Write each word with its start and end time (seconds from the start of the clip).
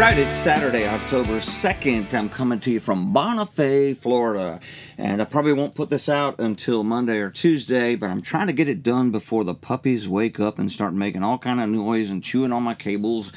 right, 0.00 0.18
it's 0.18 0.32
Saturday, 0.32 0.88
October 0.88 1.40
2nd. 1.40 2.14
I'm 2.14 2.30
coming 2.30 2.58
to 2.60 2.70
you 2.70 2.80
from 2.80 3.12
Bonifay, 3.12 3.94
Florida. 3.94 4.58
And 4.96 5.20
I 5.20 5.26
probably 5.26 5.52
won't 5.52 5.74
put 5.74 5.90
this 5.90 6.08
out 6.08 6.40
until 6.40 6.82
Monday 6.82 7.18
or 7.18 7.28
Tuesday, 7.28 7.96
but 7.96 8.08
I'm 8.08 8.22
trying 8.22 8.46
to 8.46 8.54
get 8.54 8.66
it 8.66 8.82
done 8.82 9.10
before 9.10 9.44
the 9.44 9.54
puppies 9.54 10.08
wake 10.08 10.40
up 10.40 10.58
and 10.58 10.72
start 10.72 10.94
making 10.94 11.22
all 11.22 11.36
kind 11.36 11.60
of 11.60 11.68
noise 11.68 12.08
and 12.08 12.24
chewing 12.24 12.50
on 12.50 12.62
my 12.62 12.72
cables. 12.72 13.30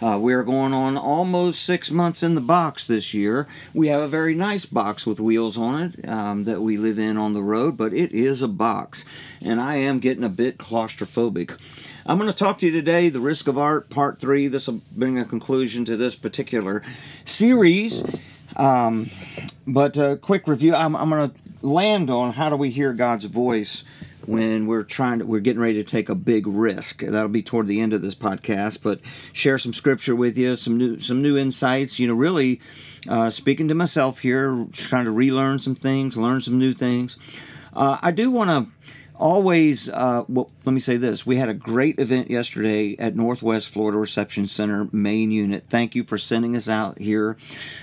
Uh, 0.00 0.18
we 0.18 0.32
are 0.32 0.42
going 0.42 0.72
on 0.72 0.96
almost 0.96 1.62
six 1.62 1.90
months 1.90 2.22
in 2.22 2.34
the 2.34 2.40
box 2.40 2.86
this 2.86 3.12
year. 3.12 3.46
We 3.74 3.88
have 3.88 4.00
a 4.00 4.08
very 4.08 4.34
nice 4.34 4.64
box 4.64 5.06
with 5.06 5.20
wheels 5.20 5.58
on 5.58 5.82
it 5.82 6.08
um, 6.08 6.44
that 6.44 6.62
we 6.62 6.78
live 6.78 6.98
in 6.98 7.18
on 7.18 7.34
the 7.34 7.42
road, 7.42 7.76
but 7.76 7.92
it 7.92 8.12
is 8.12 8.40
a 8.40 8.48
box. 8.48 9.04
And 9.42 9.60
I 9.60 9.76
am 9.76 9.98
getting 9.98 10.24
a 10.24 10.30
bit 10.30 10.56
claustrophobic. 10.56 11.60
I'm 12.08 12.18
going 12.18 12.30
to 12.30 12.36
talk 12.36 12.58
to 12.58 12.66
you 12.66 12.72
today, 12.72 13.08
The 13.08 13.18
Risk 13.18 13.48
of 13.48 13.58
Art, 13.58 13.90
Part 13.90 14.20
3. 14.20 14.46
This 14.46 14.68
will 14.68 14.80
bring 14.96 15.18
a 15.18 15.24
conclusion 15.24 15.84
to 15.86 15.96
this 15.96 16.14
particular 16.14 16.80
series. 17.24 18.04
Um, 18.54 19.10
but 19.66 19.96
a 19.96 20.16
quick 20.16 20.46
review 20.46 20.72
I'm, 20.72 20.94
I'm 20.94 21.10
going 21.10 21.30
to 21.30 21.66
land 21.66 22.08
on 22.08 22.34
how 22.34 22.48
do 22.48 22.54
we 22.54 22.70
hear 22.70 22.92
God's 22.92 23.24
voice 23.24 23.82
when 24.24 24.68
we're 24.68 24.84
trying 24.84 25.18
to 25.18 25.26
we're 25.26 25.40
getting 25.40 25.60
ready 25.60 25.74
to 25.74 25.84
take 25.84 26.08
a 26.08 26.14
big 26.14 26.46
risk 26.46 27.00
that'll 27.02 27.28
be 27.28 27.42
toward 27.42 27.66
the 27.66 27.80
end 27.80 27.92
of 27.92 28.02
this 28.02 28.14
podcast 28.14 28.82
but 28.82 28.98
share 29.32 29.56
some 29.56 29.72
scripture 29.72 30.16
with 30.16 30.36
you 30.36 30.56
some 30.56 30.76
new 30.76 30.98
some 30.98 31.22
new 31.22 31.36
insights 31.36 32.00
you 32.00 32.08
know 32.08 32.14
really 32.14 32.60
uh, 33.08 33.30
speaking 33.30 33.68
to 33.68 33.74
myself 33.74 34.18
here 34.18 34.66
trying 34.72 35.04
to 35.04 35.12
relearn 35.12 35.60
some 35.60 35.76
things 35.76 36.16
learn 36.16 36.40
some 36.40 36.58
new 36.58 36.74
things 36.74 37.16
uh, 37.72 37.98
i 38.02 38.10
do 38.10 38.28
want 38.28 38.50
to 38.50 38.75
always 39.18 39.88
uh, 39.88 40.24
well 40.28 40.50
let 40.64 40.72
me 40.72 40.80
say 40.80 40.96
this. 40.96 41.26
We 41.26 41.36
had 41.36 41.48
a 41.48 41.54
great 41.54 41.98
event 41.98 42.30
yesterday 42.30 42.96
at 42.98 43.16
northwest 43.16 43.68
florida 43.68 43.98
reception 43.98 44.46
center 44.46 44.88
main 44.92 45.30
unit. 45.30 45.64
Thank 45.68 45.94
you 45.94 46.04
for 46.04 46.18
sending 46.18 46.56
us 46.56 46.68
out 46.68 46.98
here. 46.98 47.36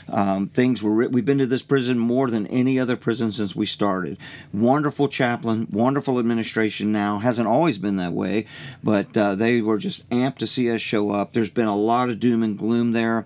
Um, 0.10 0.48
things 0.48 0.82
were 0.82 1.08
we've 1.10 1.26
been 1.26 1.40
to 1.40 1.46
this 1.46 1.62
prison 1.62 1.98
more 1.98 2.30
than 2.30 2.48
any 2.48 2.80
other 2.80 2.96
prison 2.96 3.32
since 3.32 3.56
we 3.56 3.66
started. 3.66 4.18
Wonderful 4.54 5.08
chaplain 5.08 5.68
wonderful 5.72 6.20
administration 6.20 6.92
now. 6.92 7.20
Hasn't 7.20 7.48
always 7.48 7.78
been 7.78 7.98
that 7.98 8.14
way 8.14 8.46
but 8.84 9.16
uh, 9.16 9.36
they 9.36 9.62
were 9.62 9.78
just 9.78 10.08
amped 10.10 10.38
to 10.38 10.48
see 10.48 10.70
us 10.72 10.82
show 10.82 11.12
up. 11.12 11.34
There's 11.34 11.50
been 11.50 11.68
a 11.68 11.76
lot 11.76 12.10
of 12.10 12.20
doom 12.20 12.44
and 12.44 12.58
gloom 12.58 12.92
there 12.94 13.26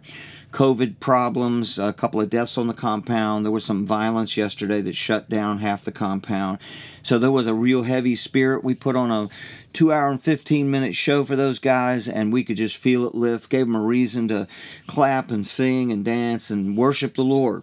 COVID 0.58 1.00
problems, 1.00 1.78
a 1.78 1.94
couple 1.94 2.20
of 2.20 2.32
deaths 2.32 2.58
on 2.58 2.66
the 2.66 2.74
compound. 2.74 3.46
There 3.46 3.52
was 3.52 3.64
some 3.64 3.86
violence 3.86 4.36
yesterday 4.36 4.82
that 4.82 4.96
shut 4.96 5.30
down 5.30 5.60
half 5.60 5.86
the 5.86 5.92
compound. 5.92 6.58
So 7.04 7.20
there 7.20 7.30
was 7.30 7.46
a 7.46 7.54
real 7.54 7.84
heavy 7.84 8.16
spirit. 8.16 8.64
We 8.64 8.74
put 8.74 8.96
on 8.96 9.12
a 9.12 9.30
two 9.72 9.94
hour 9.94 10.10
and 10.10 10.20
15 10.20 10.72
minute 10.72 10.96
show 10.96 11.24
for 11.24 11.36
those 11.36 11.60
guys, 11.60 12.08
and 12.08 12.34
we 12.34 12.44
could 12.44 12.58
just 12.58 12.76
feel 12.76 13.06
it 13.06 13.14
lift. 13.14 13.52
Gave 13.52 13.68
them 13.68 13.76
a 13.76 13.82
reason 13.82 14.30
to 14.30 14.48
clap 14.88 15.30
and 15.30 15.46
sing 15.46 15.92
and 15.92 16.04
dance 16.04 16.50
and 16.50 16.76
worship 16.76 17.14
the 17.14 17.24
Lord. 17.24 17.62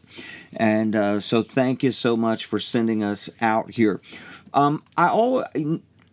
And 0.55 0.95
uh, 0.95 1.19
so 1.19 1.43
thank 1.43 1.83
you 1.83 1.91
so 1.91 2.17
much 2.17 2.45
for 2.45 2.61
sending 2.61 3.03
us 3.03 3.29
out 3.41 3.73
here. 3.73 4.01
Um, 4.53 4.85
I 4.97 5.09
always 5.09 5.47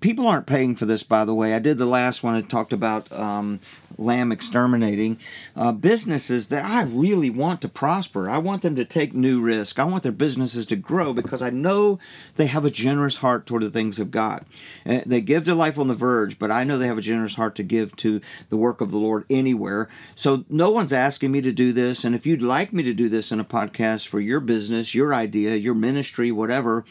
people 0.02 0.27
aren't 0.27 0.47
paying 0.47 0.75
for 0.75 0.85
this, 0.85 1.03
by 1.03 1.23
the 1.23 1.33
way. 1.33 1.53
I 1.53 1.59
did 1.59 1.77
the 1.77 1.85
last 1.85 2.23
one. 2.23 2.35
I 2.35 2.41
talked 2.41 2.73
about 2.73 3.09
um, 3.11 3.59
lamb 3.97 4.31
exterminating. 4.31 5.17
Uh, 5.55 5.71
businesses 5.71 6.47
that 6.47 6.66
I 6.66 6.83
really 6.83 7.30
want 7.30 7.61
to 7.61 7.69
prosper. 7.69 8.29
I 8.29 8.39
want 8.39 8.63
them 8.63 8.75
to 8.75 8.85
take 8.85 9.13
new 9.13 9.39
risk. 9.39 9.79
I 9.79 9.85
want 9.85 10.03
their 10.03 10.11
businesses 10.11 10.66
to 10.67 10.75
grow 10.75 11.13
because 11.13 11.41
I 11.41 11.52
know 11.52 11.99
they 12.35 12.47
have 12.47 12.66
a 12.66 12.72
generous 12.72 13.17
heart 13.17 13.45
toward 13.45 13.63
the 13.63 13.69
things 13.69 13.99
of 13.99 14.11
God. 14.11 14.45
And 14.83 15.03
they 15.05 15.22
give 15.22 15.45
to 15.45 15.55
life 15.55 15.77
on 15.77 15.88
the 15.88 15.95
verge, 15.95 16.39
but 16.39 16.52
I 16.52 16.63
know 16.63 16.77
they 16.77 16.88
have 16.88 16.97
a 16.97 17.02
generous 17.02 17.35
heart 17.35 17.55
to 17.55 17.63
give 17.63 17.95
to 17.97 18.22
the 18.49 18.57
work 18.57 18.81
of 18.81 18.91
the 18.91 18.97
Lord 18.97 19.25
anywhere. 19.29 19.88
So 20.16 20.45
no 20.49 20.72
one's 20.72 20.94
asking 20.94 21.31
me 21.31 21.41
to 21.41 21.52
do 21.52 21.73
this. 21.73 22.03
And 22.03 22.16
if 22.16 22.25
you'd 22.25 22.41
like 22.41 22.73
me 22.73 22.83
to 22.83 22.94
do 22.94 23.07
this 23.07 23.31
in 23.31 23.39
a 23.39 23.45
podcast 23.45 24.07
for 24.07 24.19
your 24.19 24.39
business, 24.39 24.95
your 24.95 25.13
idea, 25.13 25.56
your 25.56 25.75
ministry, 25.75 26.31
whatever, 26.31 26.83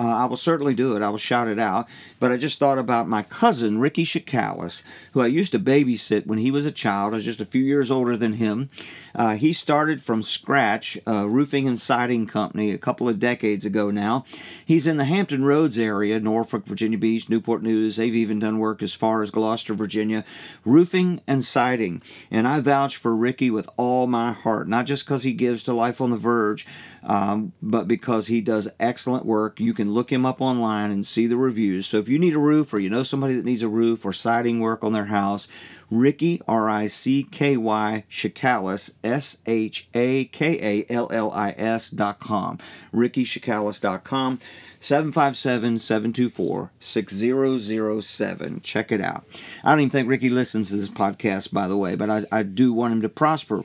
uh, 0.00 0.16
I 0.16 0.24
will 0.24 0.36
certainly 0.36 0.74
do 0.74 0.96
it. 0.96 1.02
I 1.02 1.10
will 1.10 1.18
shout 1.18 1.46
it 1.46 1.58
out. 1.58 1.86
But 2.18 2.32
I 2.32 2.38
just 2.38 2.58
thought 2.58 2.78
about 2.78 3.06
my 3.06 3.22
cousin, 3.22 3.78
Ricky 3.78 4.06
Shakallis, 4.06 4.82
who 5.12 5.20
I 5.20 5.26
used 5.26 5.52
to 5.52 5.58
babysit 5.58 6.26
when 6.26 6.38
he 6.38 6.50
was 6.50 6.64
a 6.64 6.72
child. 6.72 7.12
I 7.12 7.16
was 7.16 7.24
just 7.26 7.42
a 7.42 7.46
few 7.46 7.62
years 7.62 7.90
older 7.90 8.16
than 8.16 8.32
him. 8.34 8.70
Uh, 9.14 9.36
he 9.36 9.52
started 9.52 10.00
from 10.00 10.22
scratch 10.22 10.98
a 11.06 11.28
roofing 11.28 11.66
and 11.66 11.78
siding 11.78 12.26
company 12.26 12.70
a 12.70 12.78
couple 12.78 13.08
of 13.08 13.18
decades 13.18 13.64
ago 13.64 13.90
now. 13.90 14.24
He's 14.64 14.86
in 14.86 14.96
the 14.96 15.04
Hampton 15.04 15.44
Roads 15.44 15.78
area, 15.78 16.20
Norfolk, 16.20 16.66
Virginia 16.66 16.98
Beach, 16.98 17.28
Newport 17.28 17.62
News. 17.62 17.96
They've 17.96 18.14
even 18.14 18.38
done 18.38 18.58
work 18.58 18.82
as 18.82 18.94
far 18.94 19.22
as 19.22 19.30
Gloucester, 19.30 19.74
Virginia. 19.74 20.24
Roofing 20.64 21.20
and 21.26 21.42
siding. 21.42 22.02
And 22.30 22.46
I 22.46 22.60
vouch 22.60 22.96
for 22.96 23.14
Ricky 23.14 23.50
with 23.50 23.68
all 23.76 24.06
my 24.06 24.32
heart, 24.32 24.68
not 24.68 24.86
just 24.86 25.04
because 25.04 25.22
he 25.22 25.32
gives 25.32 25.62
to 25.64 25.72
Life 25.72 26.00
on 26.00 26.10
the 26.10 26.16
Verge, 26.16 26.66
um, 27.02 27.52
but 27.62 27.88
because 27.88 28.26
he 28.26 28.40
does 28.40 28.68
excellent 28.78 29.24
work. 29.24 29.58
You 29.60 29.74
can 29.74 29.92
look 29.92 30.10
him 30.10 30.26
up 30.26 30.40
online 30.40 30.90
and 30.90 31.04
see 31.04 31.26
the 31.26 31.36
reviews. 31.36 31.86
So 31.86 31.98
if 31.98 32.08
you 32.08 32.18
need 32.18 32.34
a 32.34 32.38
roof 32.38 32.72
or 32.72 32.78
you 32.78 32.90
know 32.90 33.02
somebody 33.02 33.34
that 33.36 33.44
needs 33.44 33.62
a 33.62 33.68
roof 33.68 34.04
or 34.04 34.12
siding 34.12 34.60
work 34.60 34.84
on 34.84 34.92
their 34.92 35.06
house, 35.06 35.48
Ricky, 35.90 36.40
R 36.46 36.68
I 36.68 36.86
C 36.86 37.24
K 37.24 37.56
Y, 37.56 38.04
Shakallis, 38.08 38.92
S 39.02 39.38
H 39.46 39.88
A 39.94 40.24
K 40.26 40.86
A 40.88 40.92
L 40.92 41.08
L 41.10 41.32
I 41.32 41.54
S 41.56 41.90
dot 41.90 42.20
com. 42.20 42.58
dot 42.92 44.04
com. 44.04 44.38
757 44.82 45.78
724 45.78 46.70
6007. 46.78 48.60
Check 48.62 48.92
it 48.92 49.00
out. 49.00 49.24
I 49.62 49.70
don't 49.70 49.80
even 49.80 49.90
think 49.90 50.08
Ricky 50.08 50.30
listens 50.30 50.70
to 50.70 50.76
this 50.76 50.88
podcast, 50.88 51.52
by 51.52 51.68
the 51.68 51.76
way, 51.76 51.96
but 51.96 52.08
I, 52.08 52.24
I 52.32 52.42
do 52.44 52.72
want 52.72 52.94
him 52.94 53.02
to 53.02 53.10
prosper 53.10 53.62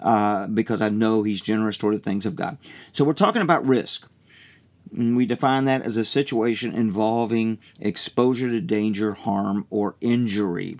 uh, 0.00 0.46
because 0.46 0.80
I 0.80 0.90
know 0.90 1.22
he's 1.22 1.40
generous 1.40 1.76
toward 1.76 1.96
the 1.96 2.00
things 2.00 2.24
of 2.24 2.36
God. 2.36 2.58
So 2.92 3.04
we're 3.04 3.14
talking 3.14 3.42
about 3.42 3.66
risk. 3.66 4.08
And 4.96 5.16
we 5.16 5.26
define 5.26 5.64
that 5.64 5.82
as 5.82 5.96
a 5.96 6.04
situation 6.04 6.72
involving 6.72 7.58
exposure 7.80 8.48
to 8.50 8.60
danger, 8.60 9.14
harm, 9.14 9.66
or 9.70 9.96
injury 10.00 10.78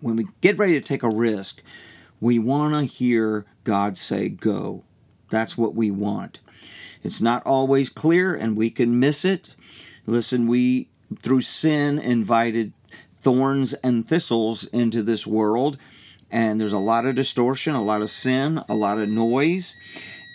when 0.00 0.16
we 0.16 0.26
get 0.40 0.58
ready 0.58 0.74
to 0.74 0.80
take 0.80 1.02
a 1.02 1.08
risk, 1.08 1.62
we 2.20 2.38
want 2.38 2.74
to 2.74 2.84
hear 2.84 3.46
God 3.64 3.96
say, 3.96 4.28
Go. 4.28 4.84
That's 5.30 5.58
what 5.58 5.74
we 5.74 5.90
want. 5.90 6.40
It's 7.02 7.20
not 7.20 7.46
always 7.46 7.90
clear 7.90 8.34
and 8.34 8.56
we 8.56 8.70
can 8.70 8.98
miss 8.98 9.24
it. 9.24 9.54
Listen, 10.06 10.46
we, 10.46 10.88
through 11.22 11.42
sin, 11.42 11.98
invited 11.98 12.72
thorns 13.22 13.74
and 13.74 14.08
thistles 14.08 14.64
into 14.68 15.02
this 15.02 15.26
world, 15.26 15.76
and 16.30 16.60
there's 16.60 16.72
a 16.72 16.78
lot 16.78 17.06
of 17.06 17.14
distortion, 17.14 17.74
a 17.74 17.82
lot 17.82 18.02
of 18.02 18.10
sin, 18.10 18.62
a 18.68 18.74
lot 18.74 18.98
of 18.98 19.08
noise. 19.08 19.76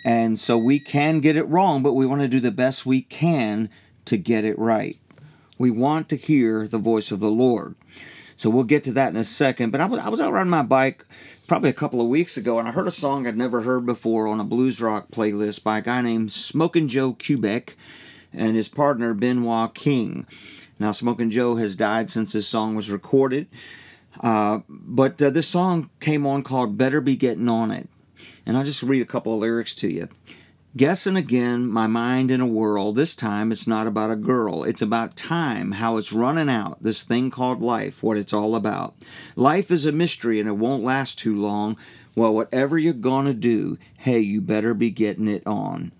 And 0.04 0.38
so 0.38 0.58
we 0.58 0.78
can 0.78 1.20
get 1.20 1.36
it 1.36 1.48
wrong, 1.48 1.82
but 1.82 1.94
we 1.94 2.06
want 2.06 2.20
to 2.20 2.28
do 2.28 2.40
the 2.40 2.50
best 2.50 2.84
we 2.84 3.02
can 3.02 3.70
to 4.04 4.16
get 4.16 4.44
it 4.44 4.58
right. 4.58 4.98
We 5.58 5.70
want 5.70 6.08
to 6.10 6.16
hear 6.16 6.68
the 6.68 6.78
voice 6.78 7.10
of 7.10 7.20
the 7.20 7.30
Lord. 7.30 7.74
So 8.36 8.50
we'll 8.50 8.64
get 8.64 8.84
to 8.84 8.92
that 8.92 9.10
in 9.10 9.16
a 9.16 9.24
second. 9.24 9.70
But 9.70 9.80
I 9.80 9.86
was, 9.86 10.00
I 10.00 10.08
was 10.08 10.20
out 10.20 10.32
riding 10.32 10.50
my 10.50 10.62
bike 10.62 11.04
probably 11.46 11.70
a 11.70 11.74
couple 11.74 12.00
of 12.00 12.08
weeks 12.08 12.36
ago, 12.36 12.58
and 12.58 12.66
I 12.66 12.72
heard 12.72 12.88
a 12.88 12.92
song 12.92 13.26
I'd 13.26 13.36
never 13.36 13.62
heard 13.62 13.86
before 13.86 14.26
on 14.26 14.40
a 14.40 14.44
blues 14.44 14.80
rock 14.80 15.08
playlist 15.12 15.62
by 15.62 15.78
a 15.78 15.82
guy 15.82 16.00
named 16.00 16.32
Smokin' 16.32 16.88
Joe 16.88 17.12
Kubek 17.12 17.74
and 18.32 18.56
his 18.56 18.68
partner 18.68 19.14
Bnois 19.14 19.72
King. 19.74 20.26
Now, 20.78 20.92
Smokin' 20.92 21.30
Joe 21.30 21.56
has 21.56 21.76
died 21.76 22.10
since 22.10 22.32
this 22.32 22.48
song 22.48 22.74
was 22.74 22.90
recorded, 22.90 23.46
uh, 24.20 24.60
but 24.68 25.20
uh, 25.22 25.30
this 25.30 25.46
song 25.46 25.90
came 26.00 26.26
on 26.26 26.42
called 26.42 26.76
Better 26.76 27.00
Be 27.00 27.16
Getting 27.16 27.48
On 27.48 27.70
It. 27.70 27.88
And 28.46 28.56
I'll 28.56 28.64
just 28.64 28.82
read 28.82 29.02
a 29.02 29.06
couple 29.06 29.34
of 29.34 29.40
lyrics 29.40 29.74
to 29.76 29.88
you. 29.88 30.08
Guessing 30.76 31.14
again, 31.14 31.68
my 31.68 31.86
mind 31.86 32.32
in 32.32 32.40
a 32.40 32.48
whirl. 32.48 32.92
This 32.92 33.14
time 33.14 33.52
it's 33.52 33.64
not 33.64 33.86
about 33.86 34.10
a 34.10 34.16
girl. 34.16 34.64
It's 34.64 34.82
about 34.82 35.14
time, 35.14 35.72
how 35.72 35.98
it's 35.98 36.12
running 36.12 36.48
out, 36.48 36.82
this 36.82 37.04
thing 37.04 37.30
called 37.30 37.62
life, 37.62 38.02
what 38.02 38.16
it's 38.16 38.32
all 38.32 38.56
about. 38.56 38.96
Life 39.36 39.70
is 39.70 39.86
a 39.86 39.92
mystery 39.92 40.40
and 40.40 40.48
it 40.48 40.58
won't 40.58 40.82
last 40.82 41.16
too 41.16 41.40
long. 41.40 41.76
Well, 42.16 42.34
whatever 42.34 42.76
you're 42.76 42.92
going 42.92 43.26
to 43.26 43.34
do, 43.34 43.78
hey, 43.98 44.18
you 44.18 44.40
better 44.40 44.74
be 44.74 44.90
getting 44.90 45.28
it 45.28 45.46
on. 45.46 45.92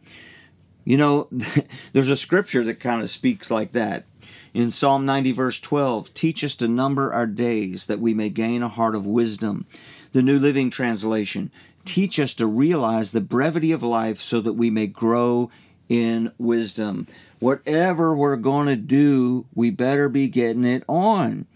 You 0.85 0.97
know, 0.97 1.29
there's 1.93 2.11
a 2.11 2.17
scripture 2.17 2.65
that 2.65 2.81
kind 2.81 3.01
of 3.01 3.09
speaks 3.09 3.53
like 3.53 3.73
that. 3.73 4.07
In 4.55 4.73
Psalm 4.73 5.07
90, 5.07 5.31
verse 5.31 5.61
12, 5.61 6.13
teach 6.15 6.43
us 6.43 6.57
to 6.57 6.67
number 6.67 7.13
our 7.13 7.27
days 7.29 7.87
that 7.87 8.01
we 8.01 8.13
may 8.13 8.29
gain 8.29 8.63
a 8.65 8.69
heart 8.69 8.97
of 8.97 9.07
wisdom. 9.07 9.67
The 10.11 10.23
New 10.23 10.41
Living 10.41 10.71
Translation, 10.71 11.53
teach 11.85 12.19
us 12.19 12.35
to 12.35 12.47
realize 12.47 13.13
the 13.13 13.21
brevity 13.21 13.73
of 13.73 13.83
life 13.83 14.21
so 14.21 14.41
that 14.41 14.55
we 14.55 14.71
may 14.71 14.87
grow 14.87 15.51
in 15.89 16.33
wisdom. 16.39 17.07
Whatever 17.41 18.17
we're 18.17 18.37
going 18.37 18.69
to 18.69 18.77
do, 18.77 19.47
we 19.55 19.71
better 19.71 20.09
be 20.09 20.29
getting 20.29 20.65
it 20.65 20.83
on. 20.89 21.47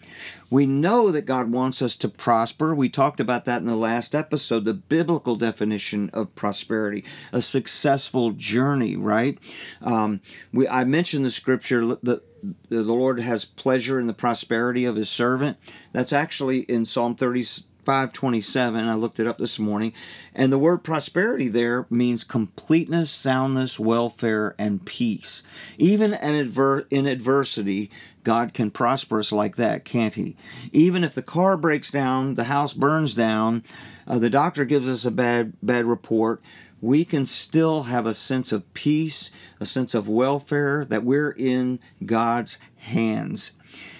We 0.50 0.66
know 0.66 1.10
that 1.10 1.22
God 1.22 1.50
wants 1.50 1.80
us 1.80 1.96
to 1.96 2.08
prosper. 2.08 2.74
We 2.74 2.88
talked 2.88 3.20
about 3.20 3.44
that 3.46 3.60
in 3.60 3.66
the 3.66 3.76
last 3.76 4.14
episode, 4.14 4.64
the 4.64 4.74
biblical 4.74 5.36
definition 5.36 6.10
of 6.12 6.34
prosperity, 6.34 7.04
a 7.32 7.40
successful 7.40 8.32
journey, 8.32 8.96
right? 8.96 9.38
Um, 9.80 10.20
we, 10.52 10.66
I 10.68 10.84
mentioned 10.84 11.24
the 11.24 11.30
scripture 11.30 11.84
that 11.86 12.22
the 12.68 12.82
Lord 12.82 13.20
has 13.20 13.44
pleasure 13.44 14.00
in 14.00 14.06
the 14.06 14.14
prosperity 14.14 14.84
of 14.84 14.96
his 14.96 15.08
servant. 15.08 15.58
That's 15.92 16.12
actually 16.12 16.60
in 16.60 16.84
Psalm 16.84 17.14
30, 17.14 17.44
527. 17.88 18.84
I 18.84 18.94
looked 18.96 19.18
it 19.18 19.26
up 19.26 19.38
this 19.38 19.58
morning. 19.58 19.94
And 20.34 20.52
the 20.52 20.58
word 20.58 20.84
prosperity 20.84 21.48
there 21.48 21.86
means 21.88 22.22
completeness, 22.22 23.10
soundness, 23.10 23.78
welfare, 23.78 24.54
and 24.58 24.84
peace. 24.84 25.42
Even 25.78 26.12
in, 26.12 27.06
adversity, 27.06 27.90
God 28.24 28.52
can 28.52 28.70
prosper 28.70 29.20
us 29.20 29.32
like 29.32 29.56
that, 29.56 29.86
can't 29.86 30.12
He? 30.12 30.36
Even 30.70 31.02
if 31.02 31.14
the 31.14 31.22
car 31.22 31.56
breaks 31.56 31.90
down, 31.90 32.34
the 32.34 32.44
house 32.44 32.74
burns 32.74 33.14
down, 33.14 33.64
uh, 34.06 34.18
the 34.18 34.28
doctor 34.28 34.66
gives 34.66 34.86
us 34.86 35.06
a 35.06 35.10
bad 35.10 35.54
bad 35.62 35.86
report, 35.86 36.42
we 36.82 37.06
can 37.06 37.24
still 37.24 37.84
have 37.84 38.04
a 38.04 38.12
sense 38.12 38.52
of 38.52 38.70
peace, 38.74 39.30
a 39.60 39.64
sense 39.64 39.94
of 39.94 40.10
welfare 40.10 40.84
that 40.84 41.04
we're 41.04 41.30
in 41.30 41.80
God's 42.04 42.58
hands. 42.76 43.52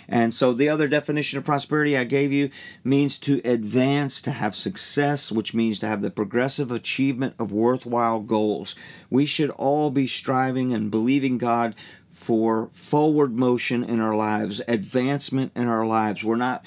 And 0.09 0.33
so 0.33 0.53
the 0.53 0.69
other 0.69 0.89
definition 0.89 1.39
of 1.39 1.45
prosperity 1.45 1.97
I 1.97 2.05
gave 2.05 2.33
you 2.33 2.51
means 2.83 3.19
to 3.19 3.43
advance, 3.45 4.21
to 4.23 4.31
have 4.31 4.57
success, 4.57 5.31
which 5.31 5.55
means 5.55 5.79
to 5.81 5.87
have 5.87 6.01
the 6.01 6.11
progressive 6.11 6.71
achievement 6.71 7.35
of 7.39 7.53
worthwhile 7.53 8.21
goals. 8.21 8.75
We 9.11 9.27
should 9.27 9.51
all 9.51 9.91
be 9.91 10.07
striving 10.07 10.73
and 10.73 10.91
believing 10.91 11.37
God 11.37 11.75
for 12.11 12.71
forward 12.73 13.37
motion 13.37 13.85
in 13.85 14.01
our 14.01 14.17
lives, 14.17 14.63
advancement 14.67 15.53
in 15.55 15.69
our 15.69 15.87
lives. 15.87 16.25
We're 16.25 16.37
not 16.37 16.65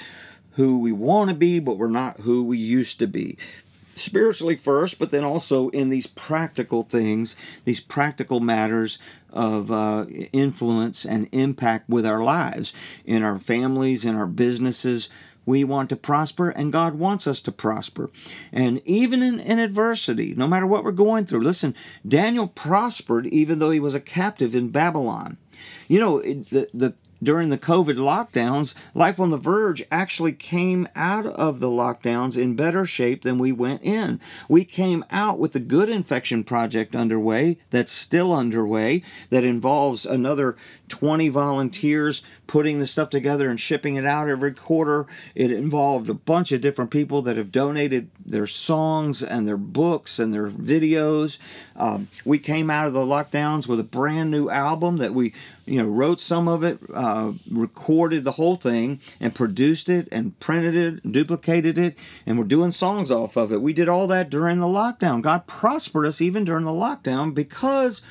who 0.52 0.80
we 0.80 0.92
want 0.92 1.30
to 1.30 1.36
be, 1.36 1.60
but 1.60 1.78
we're 1.78 1.90
not 1.90 2.22
who 2.22 2.44
we 2.44 2.58
used 2.58 3.00
to 3.00 3.08
be 3.08 3.38
spiritually 4.02 4.56
first, 4.56 5.00
but 5.00 5.12
then 5.12 5.24
also 5.24 5.70
in 5.70 5.90
these 5.90 6.08
practical 6.08 6.84
things, 6.84 7.36
these 7.66 7.80
practical 7.80 8.40
matters 8.40 9.00
of 9.32 9.72
uh, 9.72 10.06
influence 10.34 11.06
and 11.06 11.30
impact 11.32 11.90
with 11.90 12.06
our 12.06 12.24
lives, 12.24 12.74
in 13.06 13.24
our 13.24 13.40
families, 13.40 14.04
in 14.06 14.16
our 14.16 14.28
businesses. 14.28 15.10
We 15.46 15.64
want 15.64 15.90
to 15.90 15.96
prosper, 15.96 16.50
and 16.50 16.72
God 16.72 16.96
wants 16.96 17.26
us 17.26 17.42
to 17.42 17.52
prosper. 17.52 18.12
And 18.52 18.82
even 18.86 19.24
in, 19.24 19.40
in 19.40 19.58
adversity, 19.58 20.36
no 20.36 20.48
matter 20.48 20.68
what 20.68 20.84
we're 20.84 20.92
going 20.92 21.26
through, 21.26 21.42
listen, 21.42 21.74
Daniel 22.08 22.48
prospered 22.48 23.26
even 23.28 23.60
though 23.60 23.72
he 23.72 23.80
was 23.80 23.96
a 23.96 24.00
captive 24.00 24.54
in 24.54 24.70
Babylon. 24.70 25.38
You 25.88 26.00
know, 26.00 26.22
the, 26.22 26.70
the 26.74 26.94
during 27.24 27.50
the 27.50 27.58
COVID 27.58 27.96
lockdowns, 27.96 28.74
Life 28.94 29.20
on 29.20 29.32
the 29.32 29.38
Verge 29.38 29.84
actually 29.92 30.34
came 30.34 30.88
out 30.96 31.26
of 31.26 31.60
the 31.60 31.68
lockdowns 31.68 32.42
in 32.42 32.56
better 32.56 32.86
shape 32.86 33.22
than 33.22 33.38
we 33.38 33.52
went 33.52 33.84
in. 33.84 34.20
We 34.50 34.66
came 34.66 35.06
out 35.12 35.40
with 35.40 35.56
a 35.56 35.60
Good 35.60 35.90
Infection 35.90 36.44
Project 36.44 36.96
underway, 36.96 37.58
that's 37.70 37.92
still 37.92 38.34
underway, 38.34 39.04
that 39.30 39.44
involves 39.44 40.06
another 40.06 40.56
20 40.88 41.30
volunteers 41.30 42.22
putting 42.52 42.80
the 42.80 42.86
stuff 42.86 43.10
together 43.10 43.48
and 43.48 43.62
shipping 43.62 43.96
it 43.96 44.06
out 44.06 44.28
every 44.28 44.54
quarter. 44.54 45.08
It 45.36 45.54
involved 45.54 46.10
a 46.10 46.14
bunch 46.14 46.52
of 46.52 46.60
different 46.60 46.92
people 46.92 47.22
that 47.22 47.38
have 47.38 47.50
donated 47.50 48.10
their 48.26 48.46
songs 48.46 49.24
and 49.24 49.48
their 49.48 49.56
books 49.56 50.20
and 50.20 50.34
their 50.34 50.50
videos. 50.50 51.40
Um, 51.78 52.10
we 52.26 52.40
came 52.40 52.70
out 52.70 52.88
of 52.88 52.94
the 52.94 53.06
lockdowns 53.06 53.70
with 53.70 53.80
a 53.80 53.86
brand 53.86 54.32
new 54.32 54.50
album 54.50 54.98
that 54.98 55.14
we, 55.14 55.34
you 55.66 55.82
know, 55.82 55.88
wrote 55.88 56.20
some 56.20 56.50
of 56.50 56.66
it, 56.66 56.78
uh, 56.94 57.32
recorded 57.50 58.26
the 58.26 58.34
whole 58.34 58.58
thing, 58.58 59.00
and 59.22 59.34
produced 59.34 59.88
it 59.88 60.10
and 60.12 60.38
printed 60.42 60.76
it, 60.76 61.06
and 61.06 61.14
duplicated 61.14 61.78
it, 61.78 61.98
and 62.26 62.38
we're 62.38 62.44
doing 62.44 62.72
songs 62.72 63.10
off 63.12 63.38
of 63.38 63.54
it. 63.54 63.62
We 63.62 63.72
did 63.72 63.88
all 63.88 64.08
that 64.08 64.30
during 64.30 64.60
the 64.60 64.68
lockdown. 64.68 65.22
God 65.22 65.48
prospered 65.48 66.06
us 66.06 66.20
even 66.20 66.44
during 66.44 66.66
the 66.66 66.72
lockdown 66.72 67.34
because 67.34 68.02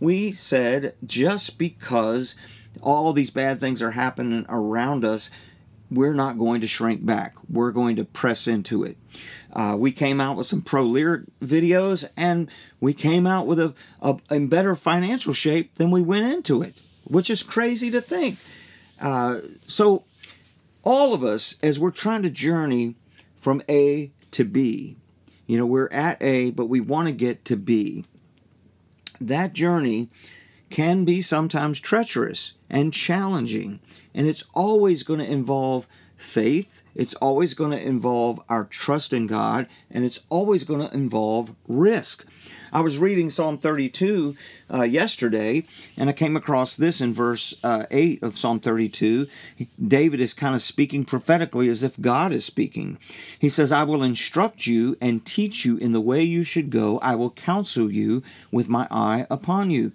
we 0.00 0.32
said 0.32 0.94
just 1.04 1.58
because 1.58 2.34
all 2.82 3.12
these 3.12 3.30
bad 3.30 3.60
things 3.60 3.82
are 3.82 3.92
happening 3.92 4.46
around 4.48 5.04
us, 5.04 5.30
we're 5.90 6.14
not 6.14 6.38
going 6.38 6.60
to 6.60 6.66
shrink 6.66 7.04
back. 7.04 7.34
We're 7.48 7.72
going 7.72 7.96
to 7.96 8.04
press 8.04 8.46
into 8.46 8.84
it. 8.84 8.96
Uh, 9.52 9.76
we 9.78 9.90
came 9.90 10.20
out 10.20 10.36
with 10.36 10.46
some 10.46 10.62
pro 10.62 10.84
lyric 10.84 11.22
videos 11.42 12.08
and 12.16 12.48
we 12.78 12.94
came 12.94 13.26
out 13.26 13.46
with 13.46 13.58
a, 13.58 13.74
a, 14.00 14.16
in 14.30 14.46
better 14.46 14.76
financial 14.76 15.34
shape 15.34 15.74
than 15.74 15.90
we 15.90 16.00
went 16.00 16.32
into 16.32 16.62
it, 16.62 16.76
which 17.04 17.28
is 17.28 17.42
crazy 17.42 17.90
to 17.90 18.00
think. 18.00 18.38
Uh, 19.00 19.40
so, 19.66 20.04
all 20.82 21.12
of 21.12 21.22
us, 21.24 21.56
as 21.62 21.78
we're 21.78 21.90
trying 21.90 22.22
to 22.22 22.30
journey 22.30 22.94
from 23.40 23.62
A 23.68 24.12
to 24.30 24.44
B, 24.44 24.96
you 25.46 25.58
know, 25.58 25.66
we're 25.66 25.88
at 25.88 26.22
A, 26.22 26.52
but 26.52 26.66
we 26.66 26.80
want 26.80 27.08
to 27.08 27.12
get 27.12 27.44
to 27.46 27.56
B. 27.56 28.04
That 29.20 29.52
journey 29.52 30.08
can 30.70 31.04
be 31.04 31.20
sometimes 31.20 31.80
treacherous 31.80 32.52
and 32.70 32.92
challenging. 32.92 33.80
And 34.14 34.26
it's 34.26 34.44
always 34.54 35.02
going 35.02 35.20
to 35.20 35.30
involve 35.30 35.86
faith, 36.16 36.82
it's 36.94 37.14
always 37.14 37.54
going 37.54 37.70
to 37.70 37.82
involve 37.82 38.40
our 38.48 38.64
trust 38.64 39.12
in 39.12 39.26
God, 39.26 39.66
and 39.90 40.04
it's 40.04 40.20
always 40.28 40.64
going 40.64 40.86
to 40.86 40.94
involve 40.94 41.54
risk. 41.66 42.26
I 42.72 42.82
was 42.82 42.98
reading 42.98 43.30
Psalm 43.30 43.58
32 43.58 44.36
uh, 44.72 44.82
yesterday, 44.82 45.64
and 45.96 46.08
I 46.08 46.12
came 46.12 46.36
across 46.36 46.76
this 46.76 47.00
in 47.00 47.12
verse 47.12 47.52
uh, 47.64 47.86
8 47.90 48.22
of 48.22 48.38
Psalm 48.38 48.60
32. 48.60 49.26
David 49.84 50.20
is 50.20 50.32
kind 50.34 50.54
of 50.54 50.62
speaking 50.62 51.04
prophetically 51.04 51.68
as 51.68 51.82
if 51.82 52.00
God 52.00 52.30
is 52.32 52.44
speaking. 52.44 52.98
He 53.36 53.48
says, 53.48 53.72
I 53.72 53.82
will 53.82 54.04
instruct 54.04 54.68
you 54.68 54.96
and 55.00 55.26
teach 55.26 55.64
you 55.64 55.78
in 55.78 55.92
the 55.92 56.00
way 56.00 56.22
you 56.22 56.44
should 56.44 56.70
go. 56.70 57.00
I 57.00 57.16
will 57.16 57.30
counsel 57.30 57.90
you 57.90 58.22
with 58.52 58.68
my 58.68 58.86
eye 58.88 59.26
upon 59.30 59.70
you. 59.70 59.90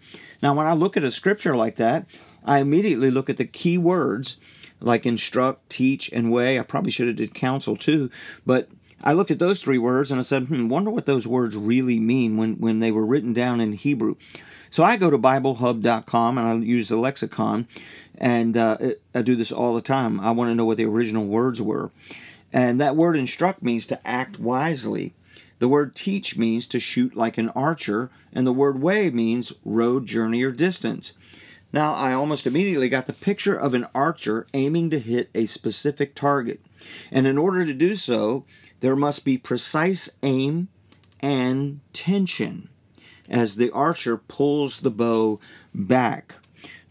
Now, 0.46 0.54
when 0.54 0.68
I 0.68 0.74
look 0.74 0.96
at 0.96 1.04
a 1.04 1.10
scripture 1.10 1.56
like 1.56 1.78
that, 1.78 2.06
I 2.44 2.60
immediately 2.60 3.10
look 3.10 3.32
at 3.32 3.38
the 3.38 3.48
key 3.48 3.80
words 3.80 4.38
like 4.80 5.04
instruct, 5.04 5.72
teach, 5.72 6.08
and 6.12 6.32
way. 6.32 6.60
I 6.60 6.62
probably 6.62 6.92
should 6.92 7.08
have 7.08 7.16
did 7.16 7.34
counsel 7.34 7.76
too, 7.76 8.12
but 8.46 8.70
I 9.04 9.14
looked 9.14 9.32
at 9.32 9.40
those 9.40 9.64
three 9.64 9.80
words 9.80 10.12
and 10.12 10.20
I 10.20 10.24
said, 10.24 10.44
hmm, 10.44 10.70
wonder 10.70 10.92
what 10.92 11.08
those 11.08 11.26
words 11.26 11.58
really 11.58 12.00
mean 12.00 12.38
when, 12.38 12.58
when 12.58 12.80
they 12.80 12.92
were 12.92 13.08
written 13.08 13.34
down 13.34 13.60
in 13.60 13.72
Hebrew. 13.74 14.18
So 14.70 14.84
I 14.84 14.98
go 14.98 15.10
to 15.10 15.18
BibleHub.com 15.18 16.38
and 16.38 16.48
I 16.48 16.54
use 16.58 16.90
the 16.90 16.98
lexicon, 16.98 17.68
and 18.16 18.56
uh, 18.56 18.78
I 19.16 19.24
do 19.24 19.36
this 19.36 19.52
all 19.52 19.74
the 19.74 19.82
time. 19.82 20.20
I 20.20 20.30
want 20.30 20.52
to 20.52 20.56
know 20.56 20.66
what 20.66 20.78
the 20.78 20.86
original 20.86 21.26
words 21.26 21.60
were. 21.60 21.90
And 22.54 22.80
that 22.80 22.96
word 22.96 23.18
instruct 23.18 23.64
means 23.64 23.88
to 23.88 24.08
act 24.08 24.40
wisely. 24.40 25.16
The 25.60 25.68
word 25.68 25.96
teach 25.96 26.38
means 26.38 26.68
to 26.68 26.80
shoot 26.80 27.16
like 27.16 27.38
an 27.38 27.50
archer, 27.50 28.12
and 28.34 28.46
the 28.46 28.54
word 28.54 28.82
way 28.82 29.10
means 29.10 29.54
road, 29.64 30.06
journey, 30.06 30.44
or 30.44 30.52
distance. 30.52 31.14
Now, 31.72 31.94
I 31.94 32.14
almost 32.14 32.48
immediately 32.48 32.90
got 32.90 33.06
the 33.06 33.14
picture 33.14 33.56
of 33.56 33.74
an 33.74 33.88
archer 33.94 34.48
aiming 34.54 34.92
to 34.92 35.00
hit 35.00 35.30
a 35.36 35.46
specific 35.46 36.16
target. 36.16 36.62
And 37.12 37.28
in 37.28 37.38
order 37.38 37.66
to 37.66 37.74
do 37.74 37.96
so, 37.96 38.46
there 38.80 38.96
must 38.96 39.26
be 39.26 39.38
precise 39.38 40.10
aim 40.24 40.70
and 41.20 41.80
tension 41.92 42.70
as 43.30 43.56
the 43.56 43.72
archer 43.72 44.18
pulls 44.18 44.80
the 44.80 44.92
bow 44.92 45.40
back. 45.74 46.36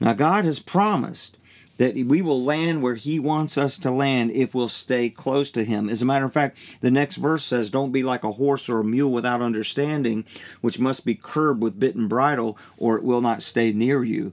Now, 0.01 0.13
God 0.13 0.45
has 0.45 0.59
promised 0.59 1.39
that 1.77 1.95
we 1.95 2.23
will 2.23 2.43
land 2.43 2.83
where 2.83 2.95
He 2.95 3.19
wants 3.19 3.59
us 3.59 3.79
to 3.79 3.91
land 3.91 4.31
if 4.31 4.55
we'll 4.55 4.69
stay 4.69 5.11
close 5.11 5.51
to 5.53 5.65
Him. 5.65 5.89
As 5.89 6.03
a 6.03 6.05
matter 6.05 6.25
of 6.25 6.33
fact, 6.33 6.59
the 6.81 6.91
next 6.91 7.17
verse 7.17 7.45
says, 7.45 7.71
Don't 7.71 7.93
be 7.93 8.03
like 8.03 8.25
a 8.25 8.33
horse 8.33 8.69
or 8.69 8.81
a 8.81 8.85
mule 8.85 9.11
without 9.11 9.43
understanding, 9.43 10.25
which 10.61 10.79
must 10.79 11.05
be 11.05 11.15
curbed 11.15 11.63
with 11.63 11.81
bit 11.81 11.97
and 11.97 12.09
bridle, 12.09 12.57
or 12.79 12.97
it 12.97 13.05
will 13.05 13.21
not 13.21 13.43
stay 13.43 13.73
near 13.73 14.05
you. 14.05 14.33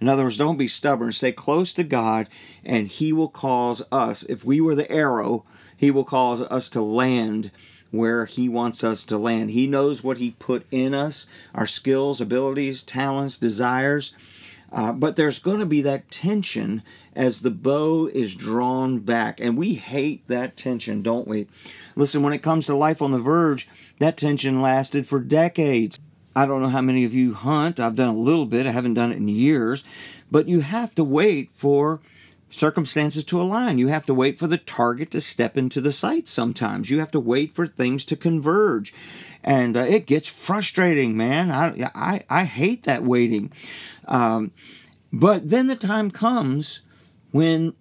In 0.00 0.08
other 0.08 0.24
words, 0.24 0.36
don't 0.36 0.56
be 0.56 0.68
stubborn. 0.68 1.12
Stay 1.12 1.32
close 1.32 1.72
to 1.74 1.84
God, 1.84 2.28
and 2.64 2.86
He 2.86 3.12
will 3.12 3.28
cause 3.28 3.82
us, 3.90 4.22
if 4.22 4.44
we 4.44 4.60
were 4.60 4.74
the 4.74 4.90
arrow, 4.90 5.44
He 5.76 5.90
will 5.90 6.04
cause 6.04 6.40
us 6.42 6.68
to 6.70 6.80
land 6.80 7.50
where 7.90 8.26
He 8.26 8.48
wants 8.48 8.84
us 8.84 9.04
to 9.04 9.18
land. 9.18 9.50
He 9.50 9.66
knows 9.66 10.04
what 10.04 10.18
He 10.18 10.32
put 10.32 10.66
in 10.70 10.94
us 10.94 11.26
our 11.54 11.66
skills, 11.66 12.20
abilities, 12.20 12.82
talents, 12.82 13.36
desires. 13.36 14.14
Uh, 14.70 14.92
but 14.92 15.16
there's 15.16 15.38
going 15.38 15.60
to 15.60 15.66
be 15.66 15.80
that 15.82 16.10
tension 16.10 16.82
as 17.14 17.40
the 17.40 17.50
bow 17.50 18.06
is 18.06 18.34
drawn 18.34 18.98
back. 18.98 19.40
And 19.40 19.56
we 19.56 19.74
hate 19.74 20.26
that 20.28 20.56
tension, 20.56 21.02
don't 21.02 21.26
we? 21.26 21.46
Listen, 21.96 22.22
when 22.22 22.32
it 22.32 22.42
comes 22.42 22.66
to 22.66 22.76
life 22.76 23.02
on 23.02 23.12
the 23.12 23.18
verge, 23.18 23.68
that 23.98 24.16
tension 24.16 24.60
lasted 24.60 25.06
for 25.06 25.18
decades. 25.18 25.98
I 26.36 26.46
don't 26.46 26.62
know 26.62 26.68
how 26.68 26.82
many 26.82 27.04
of 27.04 27.14
you 27.14 27.34
hunt. 27.34 27.80
I've 27.80 27.96
done 27.96 28.14
a 28.14 28.18
little 28.18 28.46
bit. 28.46 28.66
I 28.66 28.70
haven't 28.70 28.94
done 28.94 29.10
it 29.10 29.16
in 29.16 29.28
years. 29.28 29.84
But 30.30 30.48
you 30.48 30.60
have 30.60 30.94
to 30.96 31.04
wait 31.04 31.50
for 31.52 32.00
circumstances 32.50 33.24
to 33.24 33.40
align. 33.40 33.78
You 33.78 33.88
have 33.88 34.06
to 34.06 34.14
wait 34.14 34.38
for 34.38 34.46
the 34.46 34.58
target 34.58 35.10
to 35.10 35.20
step 35.20 35.56
into 35.56 35.80
the 35.80 35.92
sight 35.92 36.28
sometimes. 36.28 36.90
You 36.90 37.00
have 37.00 37.10
to 37.12 37.20
wait 37.20 37.54
for 37.54 37.66
things 37.66 38.04
to 38.06 38.16
converge. 38.16 38.94
And 39.44 39.76
uh, 39.76 39.80
it 39.80 40.06
gets 40.06 40.28
frustrating, 40.28 41.16
man. 41.16 41.50
I, 41.50 41.90
I, 41.94 42.24
I 42.28 42.44
hate 42.44 42.84
that 42.84 43.02
waiting. 43.02 43.52
Um, 44.06 44.52
but 45.12 45.48
then 45.48 45.68
the 45.68 45.76
time 45.76 46.10
comes 46.10 46.80
when 47.30 47.74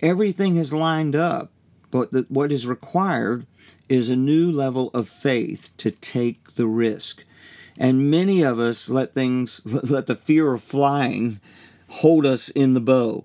everything 0.00 0.56
is 0.56 0.72
lined 0.72 1.16
up, 1.16 1.50
but 1.90 2.12
the, 2.12 2.26
what 2.28 2.52
is 2.52 2.66
required 2.66 3.46
is 3.88 4.08
a 4.08 4.16
new 4.16 4.50
level 4.50 4.90
of 4.94 5.08
faith 5.08 5.70
to 5.78 5.90
take 5.90 6.54
the 6.54 6.66
risk. 6.66 7.24
And 7.76 8.10
many 8.10 8.42
of 8.42 8.58
us 8.58 8.88
let 8.88 9.14
things, 9.14 9.60
let 9.64 10.06
the 10.06 10.14
fear 10.14 10.54
of 10.54 10.62
flying 10.62 11.40
hold 11.88 12.24
us 12.24 12.48
in 12.50 12.74
the 12.74 12.80
bow. 12.80 13.24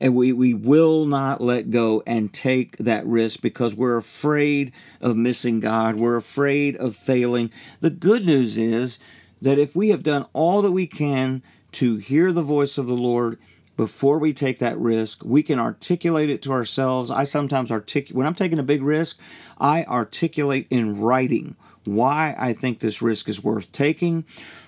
And 0.00 0.14
we, 0.14 0.32
we 0.32 0.54
will 0.54 1.06
not 1.06 1.40
let 1.40 1.70
go 1.70 2.02
and 2.06 2.32
take 2.32 2.76
that 2.78 3.06
risk 3.06 3.40
because 3.40 3.74
we're 3.74 3.96
afraid 3.96 4.72
of 5.00 5.16
missing 5.16 5.60
God. 5.60 5.96
We're 5.96 6.16
afraid 6.16 6.76
of 6.76 6.96
failing. 6.96 7.50
The 7.80 7.90
good 7.90 8.24
news 8.24 8.58
is 8.58 8.98
that 9.42 9.58
if 9.58 9.76
we 9.76 9.90
have 9.90 10.02
done 10.02 10.26
all 10.32 10.62
that 10.62 10.72
we 10.72 10.86
can 10.86 11.42
to 11.72 11.96
hear 11.96 12.32
the 12.32 12.42
voice 12.42 12.78
of 12.78 12.86
the 12.86 12.94
Lord 12.94 13.38
before 13.76 14.18
we 14.18 14.32
take 14.32 14.58
that 14.58 14.78
risk, 14.78 15.22
we 15.24 15.42
can 15.42 15.58
articulate 15.58 16.30
it 16.30 16.40
to 16.42 16.52
ourselves. 16.52 17.10
I 17.10 17.24
sometimes 17.24 17.70
articulate, 17.70 18.16
when 18.16 18.26
I'm 18.26 18.34
taking 18.34 18.58
a 18.58 18.64
big 18.64 18.82
risk, 18.82 19.18
I 19.58 19.84
articulate 19.84 20.66
in 20.70 20.98
writing 21.00 21.56
why 21.84 22.34
I 22.38 22.52
think 22.52 22.78
this 22.78 23.02
risk 23.02 23.28
is 23.28 23.44
worth 23.44 23.70
taking, 23.72 24.24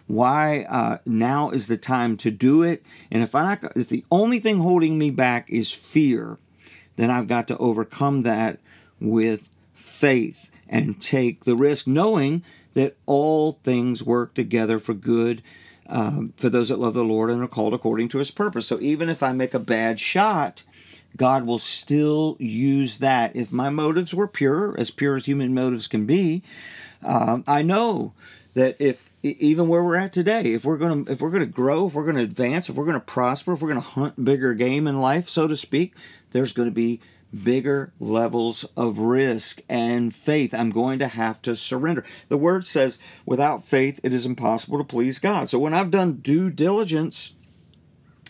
why 0.08 0.62
uh, 0.68 0.98
now 1.06 1.50
is 1.50 1.68
the 1.68 1.76
time 1.76 2.16
to 2.16 2.30
do 2.30 2.62
it. 2.62 2.82
And 3.10 3.22
if 3.22 3.34
I 3.34 3.42
not, 3.42 3.76
if 3.76 3.88
the 3.88 4.04
only 4.10 4.40
thing 4.40 4.58
holding 4.58 4.98
me 4.98 5.10
back 5.10 5.48
is 5.48 5.70
fear, 5.70 6.38
then 6.96 7.10
I've 7.10 7.28
got 7.28 7.46
to 7.48 7.58
overcome 7.58 8.22
that 8.22 8.58
with 9.00 9.48
faith 9.72 10.50
and 10.68 11.00
take 11.00 11.44
the 11.44 11.56
risk, 11.56 11.86
knowing 11.86 12.42
that 12.74 12.96
all 13.06 13.52
things 13.62 14.02
work 14.02 14.34
together 14.34 14.78
for 14.78 14.94
good 14.94 15.42
um, 15.88 16.34
for 16.36 16.48
those 16.48 16.68
that 16.68 16.78
love 16.78 16.94
the 16.94 17.04
Lord 17.04 17.30
and 17.30 17.42
are 17.42 17.48
called 17.48 17.74
according 17.74 18.08
to 18.10 18.18
His 18.18 18.30
purpose. 18.30 18.66
So 18.66 18.78
even 18.80 19.08
if 19.08 19.22
I 19.22 19.32
make 19.32 19.54
a 19.54 19.58
bad 19.58 19.98
shot, 19.98 20.62
God 21.16 21.44
will 21.46 21.58
still 21.58 22.36
use 22.38 22.98
that. 22.98 23.34
If 23.34 23.52
my 23.52 23.70
motives 23.70 24.14
were 24.14 24.28
pure, 24.28 24.78
as 24.78 24.90
pure 24.90 25.16
as 25.16 25.26
human 25.26 25.54
motives 25.54 25.86
can 25.86 26.06
be, 26.06 26.42
um, 27.02 27.44
I 27.46 27.62
know 27.62 28.12
that 28.54 28.76
if 28.78 29.10
even 29.22 29.68
where 29.68 29.84
we're 29.84 29.96
at 29.96 30.12
today, 30.12 30.52
if 30.52 30.64
we're 30.64 30.78
gonna 30.78 31.10
if 31.10 31.20
we're 31.20 31.30
gonna 31.30 31.46
grow, 31.46 31.86
if 31.86 31.94
we're 31.94 32.06
gonna 32.06 32.22
advance, 32.22 32.68
if 32.68 32.76
we're 32.76 32.86
gonna 32.86 33.00
prosper, 33.00 33.52
if 33.52 33.62
we're 33.62 33.68
gonna 33.68 33.80
hunt 33.80 34.24
bigger 34.24 34.54
game 34.54 34.86
in 34.86 35.00
life, 35.00 35.28
so 35.28 35.46
to 35.46 35.56
speak, 35.56 35.94
there's 36.32 36.52
to 36.52 36.70
be 36.70 37.00
bigger 37.44 37.92
levels 37.98 38.64
of 38.76 38.98
risk 38.98 39.60
and 39.68 40.14
faith. 40.14 40.54
I'm 40.54 40.70
going 40.70 40.98
to 41.00 41.08
have 41.08 41.42
to 41.42 41.54
surrender. 41.56 42.04
The 42.28 42.38
word 42.38 42.64
says, 42.64 42.98
without 43.26 43.62
faith, 43.62 44.00
it 44.02 44.14
is 44.14 44.26
impossible 44.26 44.78
to 44.78 44.84
please 44.84 45.18
God. 45.18 45.48
So 45.48 45.58
when 45.58 45.74
I've 45.74 45.90
done 45.90 46.14
due 46.14 46.50
diligence 46.50 47.32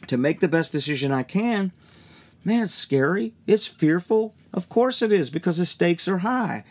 to 0.07 0.17
make 0.17 0.41
the 0.41 0.49
best 0.49 0.73
decision 0.73 1.13
I 1.13 1.23
can, 1.23 1.73
man, 2.45 2.65
it's 2.65 2.75
scary. 2.75 3.35
It's 3.47 3.67
fearful. 3.67 4.35
Of 4.53 4.69
course 4.69 5.03
it 5.03 5.13
is 5.13 5.31
because 5.31 5.59
the 5.59 5.67
stakes 5.67 6.09
are 6.09 6.19
high. 6.19 6.65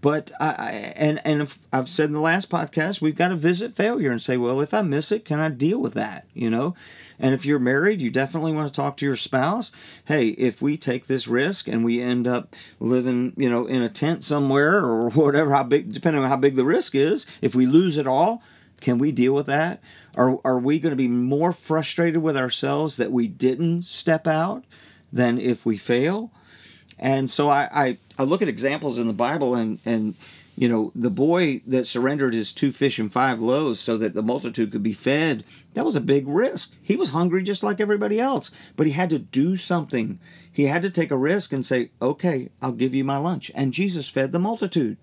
But 0.00 0.32
I, 0.40 0.70
and 0.96 1.20
and 1.24 1.54
I've 1.70 1.88
said 1.88 2.06
in 2.06 2.14
the 2.14 2.20
last 2.20 2.48
podcast, 2.48 3.02
we've 3.02 3.16
got 3.16 3.28
to 3.28 3.36
visit 3.36 3.74
failure 3.74 4.10
and 4.10 4.22
say, 4.22 4.38
well, 4.38 4.62
if 4.62 4.72
I 4.72 4.80
miss 4.80 5.12
it, 5.12 5.26
can 5.26 5.38
I 5.38 5.50
deal 5.50 5.78
with 5.80 5.92
that? 5.94 6.26
You 6.32 6.48
know, 6.48 6.74
and 7.18 7.34
if 7.34 7.44
you're 7.44 7.58
married, 7.58 8.00
you 8.00 8.10
definitely 8.10 8.52
want 8.52 8.72
to 8.72 8.76
talk 8.76 8.96
to 8.96 9.04
your 9.04 9.16
spouse. 9.16 9.70
Hey, 10.06 10.28
if 10.28 10.62
we 10.62 10.76
take 10.76 11.06
this 11.06 11.28
risk 11.28 11.68
and 11.68 11.84
we 11.84 12.00
end 12.00 12.26
up 12.26 12.56
living, 12.80 13.34
you 13.36 13.50
know, 13.50 13.66
in 13.66 13.82
a 13.82 13.88
tent 13.88 14.24
somewhere 14.24 14.78
or 14.78 15.10
whatever, 15.14 15.52
how 15.52 15.62
big, 15.62 15.92
depending 15.92 16.22
on 16.22 16.28
how 16.28 16.36
big 16.36 16.56
the 16.56 16.64
risk 16.64 16.94
is, 16.94 17.26
if 17.40 17.54
we 17.54 17.66
lose 17.66 17.98
it 17.98 18.06
all, 18.06 18.42
can 18.80 18.98
we 18.98 19.12
deal 19.12 19.34
with 19.34 19.46
that? 19.46 19.80
Are, 20.16 20.38
are 20.44 20.58
we 20.58 20.80
going 20.80 20.90
to 20.90 20.96
be 20.96 21.08
more 21.08 21.52
frustrated 21.52 22.22
with 22.22 22.36
ourselves 22.36 22.96
that 22.96 23.12
we 23.12 23.28
didn't 23.28 23.82
step 23.82 24.26
out 24.26 24.64
than 25.12 25.38
if 25.38 25.64
we 25.64 25.76
fail? 25.76 26.32
And 26.98 27.28
so 27.28 27.48
I, 27.48 27.68
I, 27.72 27.98
I 28.18 28.24
look 28.24 28.42
at 28.42 28.48
examples 28.48 28.98
in 28.98 29.06
the 29.06 29.12
Bible 29.12 29.54
and, 29.54 29.78
and 29.84 30.14
you 30.56 30.68
know, 30.68 30.92
the 30.94 31.10
boy 31.10 31.62
that 31.66 31.86
surrendered 31.86 32.34
his 32.34 32.52
two 32.52 32.72
fish 32.72 32.98
and 32.98 33.12
five 33.12 33.40
loaves 33.40 33.80
so 33.80 33.96
that 33.96 34.14
the 34.14 34.22
multitude 34.22 34.70
could 34.70 34.82
be 34.82 34.92
fed, 34.92 35.44
that 35.74 35.84
was 35.84 35.96
a 35.96 36.00
big 36.00 36.28
risk. 36.28 36.72
He 36.82 36.96
was 36.96 37.10
hungry 37.10 37.42
just 37.42 37.62
like 37.62 37.80
everybody 37.80 38.20
else, 38.20 38.50
but 38.76 38.86
he 38.86 38.92
had 38.92 39.10
to 39.10 39.18
do 39.18 39.56
something. 39.56 40.18
He 40.52 40.64
had 40.64 40.82
to 40.82 40.90
take 40.90 41.10
a 41.10 41.16
risk 41.16 41.52
and 41.52 41.64
say, 41.64 41.90
okay, 42.02 42.50
I'll 42.60 42.72
give 42.72 42.94
you 42.94 43.04
my 43.04 43.16
lunch. 43.16 43.50
And 43.54 43.72
Jesus 43.72 44.08
fed 44.08 44.32
the 44.32 44.38
multitude. 44.38 44.98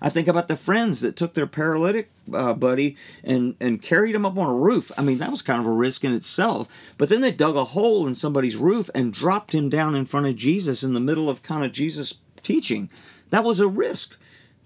I 0.00 0.10
think 0.10 0.28
about 0.28 0.48
the 0.48 0.56
friends 0.56 1.00
that 1.00 1.16
took 1.16 1.34
their 1.34 1.46
paralytic 1.46 2.10
uh, 2.32 2.54
buddy 2.54 2.96
and, 3.24 3.56
and 3.60 3.82
carried 3.82 4.14
him 4.14 4.24
up 4.24 4.38
on 4.38 4.48
a 4.48 4.54
roof. 4.54 4.92
I 4.96 5.02
mean, 5.02 5.18
that 5.18 5.30
was 5.30 5.42
kind 5.42 5.60
of 5.60 5.66
a 5.66 5.72
risk 5.72 6.04
in 6.04 6.14
itself. 6.14 6.68
But 6.96 7.08
then 7.08 7.20
they 7.20 7.32
dug 7.32 7.56
a 7.56 7.64
hole 7.64 8.06
in 8.06 8.14
somebody's 8.14 8.56
roof 8.56 8.88
and 8.94 9.12
dropped 9.12 9.52
him 9.52 9.68
down 9.68 9.94
in 9.96 10.06
front 10.06 10.26
of 10.26 10.36
Jesus 10.36 10.84
in 10.84 10.94
the 10.94 11.00
middle 11.00 11.28
of 11.28 11.42
kind 11.42 11.64
of 11.64 11.72
Jesus 11.72 12.14
teaching. 12.42 12.90
That 13.30 13.44
was 13.44 13.60
a 13.60 13.68
risk. 13.68 14.14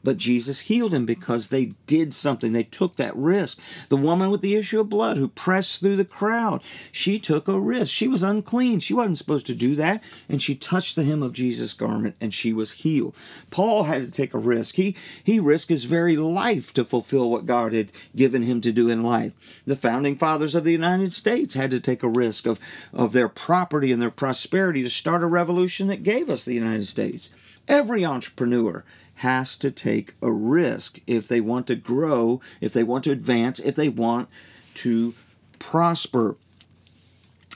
But 0.05 0.17
Jesus 0.17 0.61
healed 0.61 0.93
him 0.93 1.07
because 1.07 1.49
they 1.49 1.73
did 1.87 2.13
something. 2.13 2.53
They 2.53 2.65
took 2.65 2.97
that 2.97 3.17
risk. 3.17 3.59
The 3.89 3.97
woman 3.97 4.31
with 4.31 4.41
the 4.41 4.57
issue 4.57 4.81
of 4.81 4.89
blood 4.89 5.17
who 5.17 5.29
pressed 5.29 5.81
through 5.81 5.97
the 5.97 6.05
crowd, 6.05 6.63
she 6.91 7.19
took 7.19 7.47
a 7.47 7.61
risk. 7.61 7.93
She 7.93 8.09
was 8.09 8.23
unclean. 8.23 8.81
She 8.81 8.95
wasn't 8.95 9.19
supposed 9.19 9.47
to 9.47 9.55
do 9.55 9.77
that. 9.77 10.03
And 10.29 10.43
she 10.43 10.55
touched 10.57 10.97
the 10.97 11.05
hem 11.05 11.23
of 11.23 11.33
Jesus' 11.33 11.73
garment 11.73 12.17
and 12.21 12.35
she 12.35 12.53
was 12.53 12.73
healed. 12.73 13.15
Paul 13.51 13.85
had 13.85 14.05
to 14.05 14.11
take 14.11 14.35
a 14.35 14.39
risk. 14.39 14.75
He, 14.75 14.97
he 15.23 15.39
risked 15.39 15.71
his 15.71 15.85
very 15.85 16.17
life 16.17 16.75
to 16.75 16.85
fulfill 16.85 17.31
what 17.31 17.47
God 17.47 17.73
had 17.73 17.93
given 18.17 18.43
him 18.43 18.61
to 18.63 18.73
do 18.73 18.91
in 18.91 19.05
life. 19.05 19.63
The 19.67 19.77
founding 19.77 20.17
fathers 20.17 20.57
of 20.57 20.65
the 20.65 20.73
United 20.73 21.13
States 21.13 21.55
had 21.55 21.71
to 21.71 21.81
take 21.81 22.03
a 22.03 22.09
risk 22.09 22.47
of, 22.47 22.59
of 22.93 23.13
their 23.13 23.29
property 23.29 23.93
and 23.93 24.03
their 24.03 24.11
prosperity 24.11 24.83
to 24.83 24.91
start 24.91 25.23
a 25.23 25.27
revolution 25.27 25.87
that 25.87 26.03
gave 26.03 26.29
us 26.29 26.45
the 26.45 26.55
United 26.55 26.89
States. 26.89 27.31
Every 27.73 28.05
entrepreneur 28.05 28.85
has 29.15 29.57
to 29.57 29.71
take 29.71 30.13
a 30.21 30.31
risk 30.31 31.01
if 31.07 31.27
they 31.27 31.41
want 31.41 31.67
to 31.69 31.75
grow, 31.75 32.43
if 32.61 32.75
they 32.75 32.83
want 32.83 33.03
to 33.05 33.13
advance, 33.13 33.59
if 33.61 33.77
they 33.77 33.89
want 33.89 34.29
to 34.75 35.15
prosper. 35.59 36.37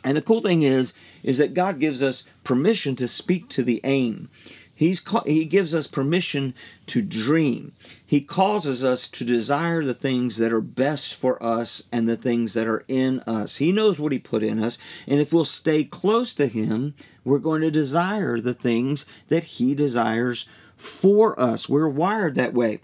And 0.02 0.16
the 0.16 0.22
cool 0.22 0.40
thing 0.40 0.62
is 0.62 0.94
is 1.22 1.36
that 1.36 1.52
God 1.52 1.78
gives 1.78 2.02
us 2.02 2.24
permission 2.44 2.96
to 2.96 3.06
speak 3.06 3.50
to 3.50 3.62
the 3.62 3.78
aim. 3.84 4.30
He's 4.74 5.02
he 5.26 5.44
gives 5.44 5.74
us 5.74 5.86
permission 5.86 6.54
to 6.86 7.02
dream. 7.02 7.72
He 8.06 8.22
causes 8.22 8.82
us 8.82 9.08
to 9.08 9.22
desire 9.22 9.84
the 9.84 9.92
things 9.92 10.38
that 10.38 10.52
are 10.52 10.62
best 10.62 11.14
for 11.14 11.42
us 11.42 11.82
and 11.92 12.08
the 12.08 12.16
things 12.16 12.54
that 12.54 12.66
are 12.66 12.86
in 12.88 13.20
us. 13.26 13.56
He 13.56 13.70
knows 13.70 14.00
what 14.00 14.12
he 14.12 14.18
put 14.18 14.42
in 14.42 14.62
us, 14.62 14.78
and 15.06 15.20
if 15.20 15.30
we'll 15.30 15.44
stay 15.44 15.84
close 15.84 16.32
to 16.34 16.46
him, 16.46 16.94
we're 17.26 17.40
going 17.40 17.60
to 17.60 17.70
desire 17.72 18.40
the 18.40 18.54
things 18.54 19.04
that 19.28 19.44
he 19.44 19.74
desires 19.74 20.48
for 20.76 21.38
us. 21.38 21.68
We're 21.68 21.88
wired 21.88 22.36
that 22.36 22.54
way. 22.54 22.80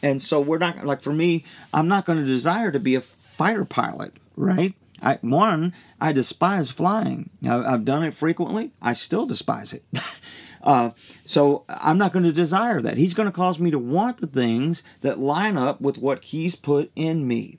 And 0.00 0.20
so 0.20 0.40
we're 0.40 0.58
not 0.58 0.84
like 0.84 1.02
for 1.02 1.12
me, 1.12 1.44
I'm 1.74 1.88
not 1.88 2.06
going 2.06 2.18
to 2.18 2.24
desire 2.24 2.72
to 2.72 2.80
be 2.80 2.94
a 2.94 3.02
fighter 3.02 3.66
pilot, 3.66 4.14
right? 4.34 4.74
I 5.02 5.18
one, 5.20 5.74
I 6.00 6.12
despise 6.12 6.70
flying. 6.70 7.30
I, 7.44 7.70
have 7.70 7.84
done 7.84 8.02
it 8.02 8.14
frequently. 8.14 8.72
I 8.80 8.94
still 8.94 9.26
despise 9.26 9.74
it. 9.74 9.84
uh, 10.62 10.92
so 11.26 11.64
I'm 11.68 11.98
not 11.98 12.14
going 12.14 12.24
to 12.24 12.32
desire 12.32 12.80
that. 12.80 12.96
He's 12.96 13.14
going 13.14 13.28
to 13.28 13.32
cause 13.32 13.60
me 13.60 13.70
to 13.70 13.78
want 13.78 14.18
the 14.18 14.26
things 14.26 14.82
that 15.02 15.18
line 15.18 15.58
up 15.58 15.80
with 15.80 15.98
what 15.98 16.24
He's 16.24 16.56
put 16.56 16.90
in 16.96 17.28
me. 17.28 17.58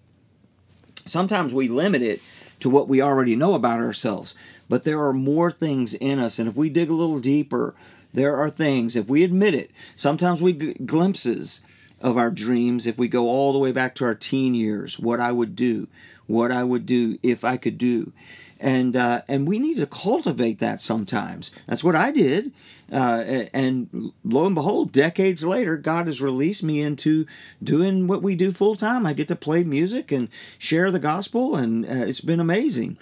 Sometimes 1.06 1.54
we 1.54 1.68
limit 1.68 2.02
it 2.02 2.22
to 2.62 2.70
what 2.70 2.88
we 2.88 3.02
already 3.02 3.36
know 3.36 3.56
about 3.56 3.82
ourselves, 3.82 4.34
but 4.70 4.84
there 4.84 5.03
are 5.03 5.13
more 5.13 5.51
things 5.51 5.93
in 5.93 6.20
us, 6.20 6.39
and 6.39 6.50
if 6.50 6.55
we 6.55 6.70
dig 6.70 6.89
a 6.89 6.93
little 6.93 7.20
deeper, 7.20 7.75
there 8.13 8.36
are 8.36 8.50
things, 8.50 8.96
if 8.96 9.08
we 9.08 9.24
admit 9.24 9.53
it, 9.53 9.72
sometimes 9.96 10.41
we 10.41 10.53
get 10.53 10.86
glimpses 10.86 11.62
of 12.00 12.17
our 12.17 12.29
dreams, 12.29 12.86
if 12.86 12.98
we 12.98 13.08
go 13.08 13.27
all 13.27 13.53
the 13.53 13.60
way 13.60 13.72
back 13.72 13.96
to 13.96 14.05
our 14.05 14.15
teen 14.15 14.53
years, 14.53 15.00
what 15.00 15.20
I 15.20 15.32
would 15.32 15.55
do, 15.55 15.88
what 16.27 16.51
I 16.51 16.63
would 16.63 16.86
do 16.86 17.17
if 17.24 17.43
I 17.43 17.58
could 17.58 17.77
do. 17.77 18.12
And, 18.60 18.96
uh, 18.96 19.24
and 19.27 19.48
we 19.48 19.60
need 19.60 19.77
to 19.77 19.86
cultivate 19.86 20.60
that 20.60 20.79
sometimes. 20.79 21.51
That's 21.67 21.84
what 21.84 21.96
I 21.96 22.12
did. 22.12 22.53
Uh, 22.91 23.46
and 23.53 24.12
lo 24.24 24.46
and 24.46 24.55
behold, 24.55 24.91
decades 24.91 25.43
later, 25.43 25.77
God 25.77 26.05
has 26.05 26.22
released 26.22 26.63
me 26.63 26.82
into 26.82 27.25
doing 27.62 28.08
what 28.08 28.22
we 28.22 28.36
do 28.36 28.51
full 28.51 28.75
time. 28.75 29.05
I 29.05 29.13
get 29.13 29.27
to 29.29 29.36
play 29.36 29.63
music 29.63 30.12
and 30.12 30.29
share 30.58 30.91
the 30.91 31.00
gospel, 31.00 31.55
and 31.55 31.86
uh, 31.86 32.05
it's 32.05 32.22
been 32.22 32.39
amazing. 32.39 32.98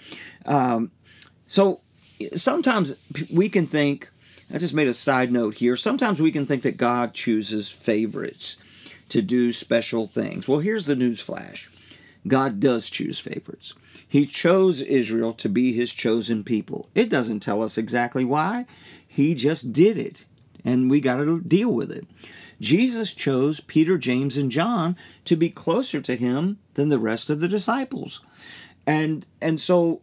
Um, 0.46 0.90
so 1.52 1.82
sometimes 2.34 2.94
we 3.30 3.50
can 3.50 3.66
think, 3.66 4.08
I 4.50 4.56
just 4.56 4.72
made 4.72 4.88
a 4.88 4.94
side 4.94 5.30
note 5.30 5.56
here. 5.56 5.76
Sometimes 5.76 6.18
we 6.18 6.32
can 6.32 6.46
think 6.46 6.62
that 6.62 6.78
God 6.78 7.12
chooses 7.12 7.68
favorites 7.68 8.56
to 9.10 9.20
do 9.20 9.52
special 9.52 10.06
things. 10.06 10.48
Well, 10.48 10.60
here's 10.60 10.86
the 10.86 10.96
news 10.96 11.20
flash 11.20 11.70
God 12.26 12.58
does 12.58 12.88
choose 12.88 13.18
favorites. 13.18 13.74
He 14.08 14.24
chose 14.24 14.80
Israel 14.80 15.34
to 15.34 15.50
be 15.50 15.74
his 15.74 15.92
chosen 15.92 16.42
people. 16.42 16.88
It 16.94 17.10
doesn't 17.10 17.40
tell 17.40 17.62
us 17.62 17.76
exactly 17.76 18.24
why, 18.24 18.64
he 19.06 19.34
just 19.34 19.74
did 19.74 19.98
it, 19.98 20.24
and 20.64 20.90
we 20.90 21.02
got 21.02 21.16
to 21.16 21.42
deal 21.42 21.74
with 21.74 21.90
it. 21.90 22.06
Jesus 22.62 23.12
chose 23.12 23.60
Peter, 23.60 23.98
James, 23.98 24.38
and 24.38 24.50
John 24.50 24.96
to 25.26 25.36
be 25.36 25.50
closer 25.50 26.00
to 26.00 26.16
him 26.16 26.56
than 26.74 26.88
the 26.88 26.98
rest 26.98 27.28
of 27.28 27.40
the 27.40 27.48
disciples. 27.48 28.22
And 28.86 29.26
and 29.42 29.60
so 29.60 30.00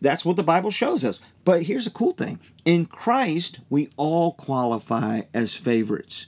that's 0.00 0.24
what 0.24 0.36
the 0.36 0.42
Bible 0.42 0.70
shows 0.70 1.04
us. 1.04 1.20
But 1.44 1.64
here's 1.64 1.86
a 1.86 1.90
cool 1.90 2.12
thing 2.12 2.38
in 2.64 2.86
Christ, 2.86 3.60
we 3.68 3.90
all 3.96 4.32
qualify 4.32 5.22
as 5.32 5.54
favorites, 5.54 6.26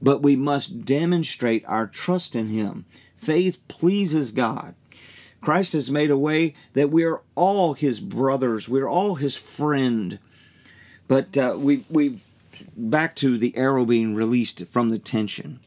but 0.00 0.22
we 0.22 0.36
must 0.36 0.84
demonstrate 0.84 1.64
our 1.66 1.86
trust 1.86 2.34
in 2.34 2.48
Him. 2.48 2.86
Faith 3.16 3.58
pleases 3.68 4.32
God. 4.32 4.74
Christ 5.40 5.72
has 5.72 5.90
made 5.90 6.10
a 6.10 6.18
way 6.18 6.54
that 6.74 6.90
we 6.90 7.04
are 7.04 7.22
all 7.34 7.74
his 7.74 8.00
brothers, 8.00 8.68
we're 8.68 8.88
all 8.88 9.16
his 9.16 9.36
friend. 9.36 10.18
But 11.06 11.36
uh, 11.36 11.56
we 11.56 11.84
we've 11.88 12.22
back 12.76 13.14
to 13.16 13.38
the 13.38 13.56
arrow 13.56 13.84
being 13.84 14.14
released 14.14 14.66
from 14.66 14.90
the 14.90 14.98
tension. 14.98 15.60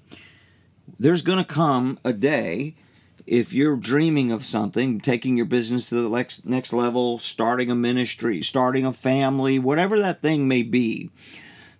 There's 1.00 1.22
going 1.22 1.44
to 1.44 1.54
come 1.54 2.00
a 2.04 2.14
day 2.14 2.76
if 3.32 3.54
you're 3.54 3.78
dreaming 3.78 4.30
of 4.30 4.44
something, 4.44 5.00
taking 5.00 5.38
your 5.38 5.46
business 5.46 5.88
to 5.88 5.96
the 5.96 6.10
next 6.10 6.46
next 6.46 6.74
level, 6.74 7.18
starting 7.18 7.72
a 7.72 7.76
ministry, 7.76 8.42
starting 8.42 8.86
a 8.86 8.92
family, 8.92 9.58
whatever 9.58 9.98
that 9.98 10.22
thing 10.22 10.50
may 10.50 10.62
be, 10.64 11.10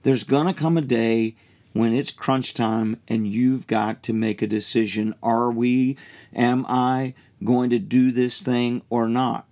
there's 0.04 0.24
going 0.24 0.48
to 0.48 0.58
come 0.58 0.78
a 0.78 0.82
day 0.82 1.36
when 1.74 1.92
it's 1.92 2.10
crunch 2.10 2.54
time 2.54 3.02
and 3.10 3.28
you've 3.28 3.68
got 3.68 4.02
to 4.04 4.14
make 4.14 4.42
a 4.42 4.48
decision. 4.48 5.14
Are 5.22 5.52
we, 5.52 5.98
am 6.34 6.66
I 6.70 7.16
going 7.44 7.70
to 7.72 7.80
do 7.80 8.14
this 8.14 8.40
thing 8.40 8.82
or 8.90 9.10
not? 9.10 9.46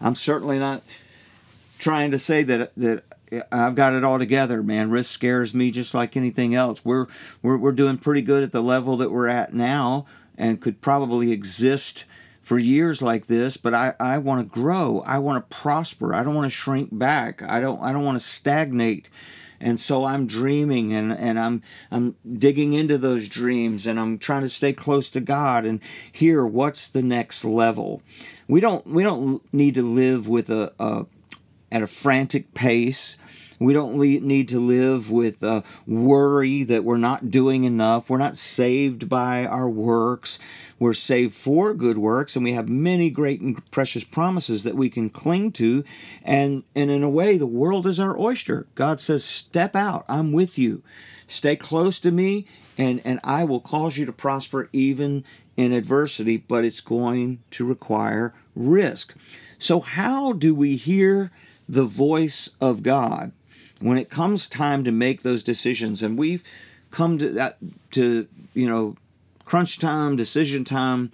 I'm 0.00 0.14
certainly 0.14 0.58
not 0.58 0.82
trying 1.78 2.10
to 2.12 2.18
say 2.18 2.42
that 2.42 2.74
that 2.74 3.04
I've 3.52 3.74
got 3.74 3.92
it 3.92 4.02
all 4.02 4.18
together, 4.18 4.62
man. 4.62 4.88
Risk 4.88 5.12
scares 5.12 5.52
me 5.52 5.70
just 5.70 5.92
like 5.92 6.16
anything 6.16 6.54
else. 6.54 6.86
We're 6.86 7.06
we're 7.42 7.58
we're 7.58 7.72
doing 7.72 7.98
pretty 7.98 8.22
good 8.22 8.42
at 8.42 8.52
the 8.52 8.62
level 8.62 8.96
that 8.96 9.10
we're 9.10 9.28
at 9.28 9.52
now 9.52 10.06
and 10.36 10.60
could 10.60 10.80
probably 10.80 11.32
exist 11.32 12.04
for 12.40 12.58
years 12.58 13.02
like 13.02 13.26
this, 13.26 13.56
but 13.56 13.74
I, 13.74 13.94
I 13.98 14.18
want 14.18 14.40
to 14.40 14.54
grow. 14.54 15.02
I 15.04 15.18
want 15.18 15.48
to 15.48 15.56
prosper. 15.56 16.14
I 16.14 16.22
don't 16.22 16.34
want 16.34 16.50
to 16.50 16.56
shrink 16.56 16.96
back. 16.96 17.42
I 17.42 17.60
don't 17.60 17.82
I 17.82 17.92
don't 17.92 18.04
want 18.04 18.20
to 18.20 18.26
stagnate 18.26 19.08
and 19.60 19.80
so 19.80 20.04
I'm 20.04 20.26
dreaming 20.26 20.92
and, 20.92 21.12
and 21.12 21.38
I'm 21.38 21.62
I'm 21.90 22.16
digging 22.38 22.74
into 22.74 22.98
those 22.98 23.28
dreams 23.28 23.86
and 23.86 23.98
I'm 23.98 24.18
trying 24.18 24.42
to 24.42 24.48
stay 24.48 24.72
close 24.72 25.10
to 25.10 25.20
God 25.20 25.64
and 25.64 25.80
hear 26.10 26.46
what's 26.46 26.88
the 26.88 27.02
next 27.02 27.44
level. 27.44 28.02
We 28.48 28.60
don't 28.60 28.86
we 28.86 29.02
don't 29.02 29.42
need 29.52 29.74
to 29.76 29.82
live 29.82 30.28
with 30.28 30.50
a, 30.50 30.72
a 30.78 31.06
at 31.72 31.82
a 31.82 31.86
frantic 31.86 32.54
pace. 32.54 33.16
We 33.58 33.72
don't 33.72 33.98
need 33.98 34.48
to 34.48 34.60
live 34.60 35.10
with 35.10 35.42
uh, 35.42 35.62
worry 35.86 36.62
that 36.64 36.84
we're 36.84 36.98
not 36.98 37.30
doing 37.30 37.64
enough. 37.64 38.10
We're 38.10 38.18
not 38.18 38.36
saved 38.36 39.08
by 39.08 39.46
our 39.46 39.68
works. 39.68 40.38
We're 40.78 40.94
saved 40.94 41.34
for 41.34 41.72
good 41.72 41.96
works, 41.96 42.36
and 42.36 42.44
we 42.44 42.52
have 42.52 42.68
many 42.68 43.08
great 43.08 43.40
and 43.40 43.70
precious 43.70 44.04
promises 44.04 44.62
that 44.64 44.74
we 44.74 44.90
can 44.90 45.08
cling 45.08 45.52
to. 45.52 45.84
And, 46.22 46.64
and 46.74 46.90
in 46.90 47.02
a 47.02 47.08
way, 47.08 47.38
the 47.38 47.46
world 47.46 47.86
is 47.86 47.98
our 47.98 48.18
oyster. 48.18 48.66
God 48.74 49.00
says, 49.00 49.24
Step 49.24 49.74
out, 49.74 50.04
I'm 50.08 50.32
with 50.32 50.58
you. 50.58 50.82
Stay 51.26 51.56
close 51.56 51.98
to 52.00 52.10
me, 52.10 52.46
and, 52.76 53.00
and 53.04 53.20
I 53.24 53.44
will 53.44 53.60
cause 53.60 53.96
you 53.96 54.04
to 54.04 54.12
prosper 54.12 54.68
even 54.72 55.24
in 55.56 55.72
adversity, 55.72 56.36
but 56.36 56.64
it's 56.64 56.82
going 56.82 57.42
to 57.52 57.64
require 57.64 58.34
risk. 58.54 59.14
So, 59.58 59.80
how 59.80 60.32
do 60.32 60.54
we 60.54 60.76
hear 60.76 61.30
the 61.68 61.84
voice 61.84 62.50
of 62.60 62.82
God 62.82 63.32
when 63.80 63.98
it 63.98 64.10
comes 64.10 64.48
time 64.48 64.84
to 64.84 64.92
make 64.92 65.22
those 65.22 65.42
decisions? 65.42 66.02
And 66.02 66.18
we've 66.18 66.42
come 66.90 67.18
to 67.18 67.30
that 67.30 67.58
to 67.92 68.26
you 68.54 68.68
know 68.68 68.96
crunch 69.44 69.78
time, 69.78 70.16
decision 70.16 70.64
time. 70.64 71.10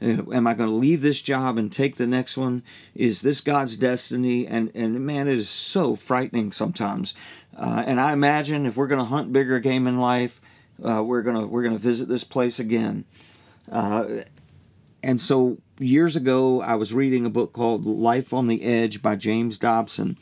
Uh, 0.00 0.30
am 0.30 0.46
I 0.46 0.52
going 0.52 0.68
to 0.68 0.74
leave 0.74 1.00
this 1.00 1.22
job 1.22 1.56
and 1.56 1.72
take 1.72 1.96
the 1.96 2.06
next 2.06 2.36
one? 2.36 2.62
Is 2.94 3.22
this 3.22 3.40
God's 3.40 3.76
destiny? 3.76 4.46
And 4.46 4.70
and 4.74 5.00
man, 5.06 5.28
it 5.28 5.36
is 5.36 5.48
so 5.48 5.96
frightening 5.96 6.52
sometimes. 6.52 7.14
Uh, 7.56 7.82
and 7.86 8.00
I 8.00 8.12
imagine 8.12 8.66
if 8.66 8.76
we're 8.76 8.88
going 8.88 9.00
to 9.00 9.06
hunt 9.06 9.32
bigger 9.32 9.58
game 9.60 9.86
in 9.86 9.98
life, 9.98 10.40
uh, 10.82 11.02
we're 11.02 11.22
gonna 11.22 11.46
we're 11.46 11.62
gonna 11.62 11.78
visit 11.78 12.08
this 12.08 12.24
place 12.24 12.58
again. 12.58 13.04
Uh, 13.70 14.22
and 15.02 15.20
so 15.20 15.58
years 15.78 16.16
ago, 16.16 16.60
I 16.60 16.74
was 16.74 16.92
reading 16.92 17.24
a 17.24 17.30
book 17.30 17.52
called 17.52 17.86
Life 17.86 18.32
on 18.32 18.46
the 18.46 18.62
Edge 18.62 19.02
by 19.02 19.16
James 19.16 19.58
Dobson 19.58 20.18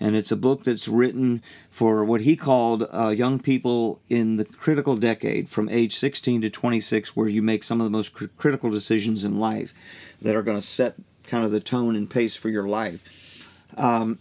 and 0.00 0.14
it's 0.14 0.30
a 0.30 0.36
book 0.36 0.64
that's 0.64 0.88
written 0.88 1.42
for 1.70 2.04
what 2.04 2.22
he 2.22 2.36
called 2.36 2.88
uh, 2.92 3.08
young 3.08 3.40
people 3.40 4.00
in 4.08 4.36
the 4.36 4.44
critical 4.44 4.96
decade 4.96 5.48
from 5.48 5.68
age 5.68 5.96
16 5.96 6.42
to 6.42 6.50
26 6.50 7.16
where 7.16 7.28
you 7.28 7.42
make 7.42 7.64
some 7.64 7.80
of 7.80 7.84
the 7.84 7.90
most 7.90 8.14
cr- 8.14 8.26
critical 8.36 8.70
decisions 8.70 9.24
in 9.24 9.38
life 9.38 9.74
that 10.22 10.36
are 10.36 10.42
going 10.42 10.56
to 10.56 10.62
set 10.62 10.94
kind 11.24 11.44
of 11.44 11.50
the 11.50 11.60
tone 11.60 11.96
and 11.96 12.08
pace 12.08 12.36
for 12.36 12.48
your 12.48 12.66
life. 12.66 13.46
Um, 13.76 14.18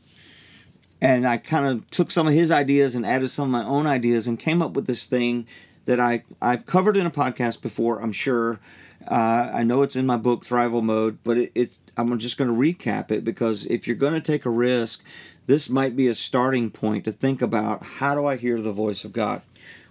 and 1.02 1.28
i 1.28 1.38
kind 1.38 1.66
of 1.66 1.90
took 1.92 2.12
some 2.12 2.28
of 2.28 2.34
his 2.34 2.52
ideas 2.52 2.96
and 2.96 3.06
added 3.06 3.30
some 3.30 3.46
of 3.46 3.52
my 3.52 3.64
own 3.64 3.86
ideas 3.88 4.28
and 4.28 4.40
came 4.40 4.62
up 4.62 4.74
with 4.74 4.88
this 4.88 5.06
thing 5.06 5.46
that 5.86 6.00
I, 6.00 6.24
i've 6.42 6.66
covered 6.66 6.98
in 6.98 7.06
a 7.06 7.12
podcast 7.12 7.62
before 7.62 8.02
i'm 8.02 8.12
sure 8.12 8.60
uh, 9.08 9.52
i 9.54 9.64
know 9.64 9.82
it's 9.82 9.96
in 9.96 10.06
my 10.06 10.18
book 10.18 10.46
thrival 10.46 10.84
mode 10.84 11.18
but 11.24 11.38
it, 11.38 11.52
it's 11.56 11.80
i'm 11.98 12.18
just 12.20 12.38
going 12.38 12.50
to 12.50 12.56
recap 12.56 13.12
it 13.12 13.24
because 13.24 13.66
if 13.66 13.88
you're 13.88 13.96
going 13.96 14.14
to 14.14 14.22
take 14.22 14.46
a 14.46 14.50
risk 14.50 15.04
this 15.48 15.70
might 15.70 15.96
be 15.96 16.08
a 16.08 16.14
starting 16.14 16.70
point 16.70 17.06
to 17.06 17.12
think 17.14 17.42
about 17.42 17.82
how 17.82 18.14
do 18.14 18.26
I 18.26 18.36
hear 18.36 18.62
the 18.62 18.74
voice 18.74 19.06
of 19.06 19.14
God? 19.14 19.42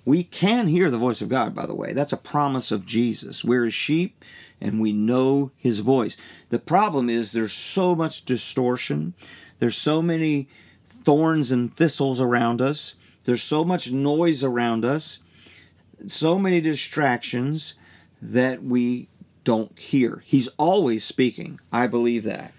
We 0.05 0.23
can 0.23 0.69
hear 0.69 0.91
the 0.91 0.99
voice 0.99 1.23
of 1.23 1.31
God, 1.31 1.55
by 1.55 1.65
the 1.65 1.75
way. 1.75 1.95
That's 1.95 2.13
a 2.13 2.19
promise 2.19 2.71
of 2.71 2.87
Jesus. 2.87 3.43
We're 3.43 3.65
his 3.65 3.75
sheep 3.75 4.23
and 4.61 4.81
we 4.81 4.93
know 4.93 5.51
his 5.57 5.81
voice. 5.81 6.17
The 6.51 6.59
problem 6.59 7.09
is 7.09 7.33
there's 7.33 7.55
so 7.55 7.95
much 7.95 8.27
distortion, 8.27 9.15
there's 9.59 9.77
so 9.77 10.03
many 10.03 10.47
thorns 11.05 11.51
and 11.51 11.75
thistles 11.75 12.21
around 12.21 12.61
us, 12.61 12.95
there's 13.25 13.43
so 13.43 13.65
much 13.65 13.91
noise 13.91 14.45
around 14.45 14.85
us, 14.85 15.21
so 16.07 16.39
many 16.39 16.61
distractions 16.61 17.75
that 18.21 18.63
we 18.63 19.09
don't 19.45 19.79
hear. 19.79 20.23
He's 20.27 20.49
always 20.59 21.05
speaking. 21.05 21.61
I 21.73 21.87
believe 21.87 22.25
that. 22.25 22.53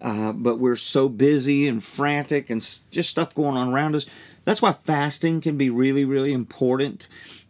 Uh, 0.00 0.32
but 0.32 0.58
we're 0.58 0.76
so 0.76 1.08
busy 1.08 1.66
and 1.66 1.82
frantic 1.82 2.50
and 2.50 2.60
just 2.90 3.10
stuff 3.10 3.34
going 3.34 3.56
on 3.56 3.72
around 3.72 3.96
us. 3.96 4.06
That's 4.44 4.62
why 4.62 4.72
fasting 4.72 5.40
can 5.40 5.58
be 5.58 5.68
really, 5.68 6.04
really 6.04 6.32
important. 6.32 7.06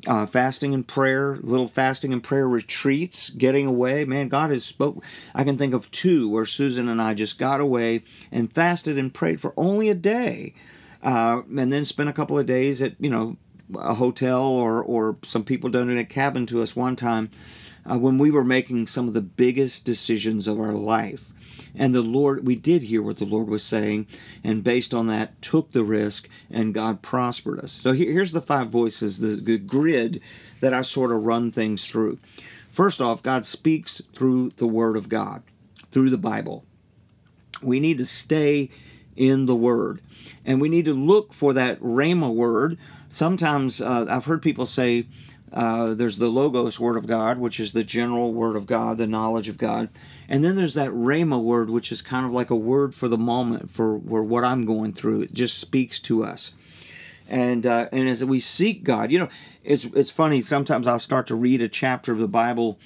Uh, 0.07 0.27
fasting 0.27 0.75
and 0.75 0.87
prayer, 0.87 1.39
little 1.43 1.69
fasting 1.69 2.13
and 2.13 2.23
prayer 2.23 2.49
retreats, 2.49 3.31
getting 3.31 3.67
away. 3.67 4.05
Man, 4.05 4.29
God 4.29 4.51
has 4.51 4.65
spoke. 4.65 5.05
I 5.35 5.45
can 5.45 5.59
think 5.59 5.75
of 5.75 5.91
two 5.91 6.29
where 6.29 6.47
Susan 6.47 6.89
and 6.89 7.03
I 7.03 7.15
just 7.15 7.39
got 7.39 7.61
away 7.61 8.03
and 8.33 8.53
fasted 8.53 8.97
and 8.97 9.13
prayed 9.13 9.41
for 9.41 9.53
only 9.57 9.91
a 9.91 9.95
day, 9.95 10.55
uh, 11.03 11.43
and 11.57 11.73
then 11.73 11.85
spent 11.85 12.09
a 12.09 12.13
couple 12.13 12.39
of 12.39 12.47
days 12.47 12.81
at 12.81 12.95
you 12.99 13.11
know 13.11 13.37
a 13.75 13.95
hotel 13.95 14.43
or 14.43 14.83
or 14.83 15.17
some 15.25 15.45
people 15.45 15.71
donated 15.71 16.01
a 16.01 16.05
cabin 16.05 16.47
to 16.47 16.63
us 16.63 16.77
one 16.77 16.97
time 16.97 17.31
uh, 17.91 17.99
when 17.99 18.19
we 18.19 18.31
were 18.31 18.45
making 18.45 18.87
some 18.87 19.09
of 19.09 19.15
the 19.15 19.21
biggest 19.21 19.85
decisions 19.85 20.47
of 20.47 20.61
our 20.61 20.73
life. 20.73 21.33
And 21.75 21.95
the 21.95 22.03
Lord, 22.03 22.47
we 22.47 22.57
did 22.57 22.83
hear 22.83 23.03
what 23.03 23.19
the 23.19 23.25
Lord 23.25 23.49
was 23.49 23.63
saying, 23.63 24.07
and 24.43 24.65
based 24.65 24.93
on 24.93 25.07
that, 25.09 25.41
took 25.41 25.73
the 25.73 25.85
risk, 25.85 26.29
and 26.51 26.75
God 26.75 27.03
prospered 27.03 27.61
us. 27.61 27.73
So 27.73 27.93
here's 27.93 28.33
the 28.33 28.41
five 28.41 28.69
voices, 28.69 29.19
the, 29.19 29.59
grid 29.59 30.21
that 30.61 30.75
I 30.75 30.83
sort 30.83 31.13
of 31.13 31.23
run 31.23 31.53
things 31.53 31.85
through. 31.85 32.19
First 32.69 33.01
off, 33.01 33.23
God 33.23 33.45
speaks 33.45 34.03
through 34.17 34.51
the 34.51 34.67
Word 34.67 34.97
of 34.97 35.09
God, 35.09 35.43
through 35.91 36.11
the 36.11 36.19
Bible. 36.19 36.65
We 37.63 37.81
need 37.81 37.99
to 37.99 38.07
stay 38.07 38.71
in 39.17 39.47
the 39.47 39.55
Word, 39.55 40.01
and 40.45 40.61
we 40.61 40.69
need 40.69 40.87
to 40.87 40.95
look 40.95 41.33
for 41.33 41.53
that 41.53 41.81
Rhema 41.81 42.33
word. 42.33 42.79
Sometimes 43.09 43.81
uh, 43.81 44.07
I've 44.09 44.27
heard 44.27 44.43
people 44.43 44.67
say, 44.67 45.07
uh, 45.53 45.95
there's 45.95 46.19
the 46.19 46.29
Logos 46.29 46.79
Word 46.79 46.97
of 46.97 47.07
God, 47.07 47.39
which 47.39 47.59
is 47.59 47.73
the 47.73 47.85
general 47.85 48.35
Word 48.35 48.57
of 48.57 48.67
God, 48.67 48.99
the 48.99 49.07
knowledge 49.07 49.49
of 49.49 49.57
God. 49.57 49.89
And 50.29 50.45
then 50.45 50.57
there's 50.57 50.75
that 50.75 50.91
Rhema 50.91 51.43
word, 51.43 51.71
which 51.71 51.91
is 51.91 52.03
kind 52.03 52.27
of 52.27 52.33
like 52.33 52.51
a 52.51 52.57
word 52.57 52.95
for 52.95 53.09
the 53.09 53.17
moment, 53.17 53.71
for, 53.71 53.99
for 54.01 54.23
what 54.23 54.45
I'm 54.45 54.67
going 54.67 54.93
through. 54.93 55.23
It 55.23 55.33
just 55.33 55.59
speaks 55.59 55.99
to 56.01 56.23
us. 56.23 56.53
And 57.29 57.67
uh, 57.67 57.89
and 57.93 58.09
as 58.09 58.25
we 58.25 58.41
seek 58.41 58.85
God, 58.85 59.13
you 59.13 59.19
know, 59.19 59.29
it's 59.63 59.85
it's 59.85 60.11
funny. 60.11 60.41
Sometimes 60.41 60.87
I'll 60.87 60.99
start 60.99 61.27
to 61.27 61.35
read 61.35 61.61
a 61.61 61.69
chapter 61.69 62.11
of 62.11 62.19
the 62.19 62.29
Bible, 62.29 62.79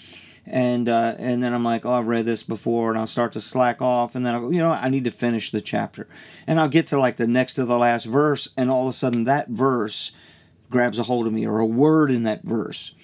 and 0.47 0.89
uh, 0.89 1.15
and 1.19 1.43
then 1.43 1.55
I'm 1.55 1.65
like, 1.65 1.85
oh, 1.85 1.93
I've 1.93 2.07
read 2.07 2.27
this 2.27 2.43
before, 2.43 2.91
and 2.91 2.99
I'll 2.99 3.07
start 3.07 3.33
to 3.33 3.41
slack 3.41 3.81
off, 3.81 4.15
and 4.15 4.25
then 4.27 4.35
I'll 4.35 4.41
go, 4.43 4.51
you 4.51 4.59
know, 4.59 4.71
I 4.71 4.89
need 4.89 5.05
to 5.05 5.11
finish 5.11 5.51
the 5.51 5.61
chapter, 5.61 6.09
and 6.47 6.59
I'll 6.59 6.69
get 6.69 6.87
to 6.89 6.99
like 6.99 7.17
the 7.17 7.27
next 7.27 7.55
to 7.55 7.65
the 7.65 7.79
last 7.79 8.05
verse, 8.05 8.49
and 8.57 8.71
all 8.71 8.89
of 8.89 8.91
a 8.91 8.97
sudden 8.97 9.25
that 9.25 9.49
verse 9.49 10.13
grabs 10.71 10.99
a 10.99 11.05
hold 11.05 11.27
of 11.27 11.33
me, 11.33 11.47
or 11.47 11.59
a 11.59 11.67
word 11.67 12.11
in 12.11 12.23
that 12.25 12.43
verse, 12.43 12.95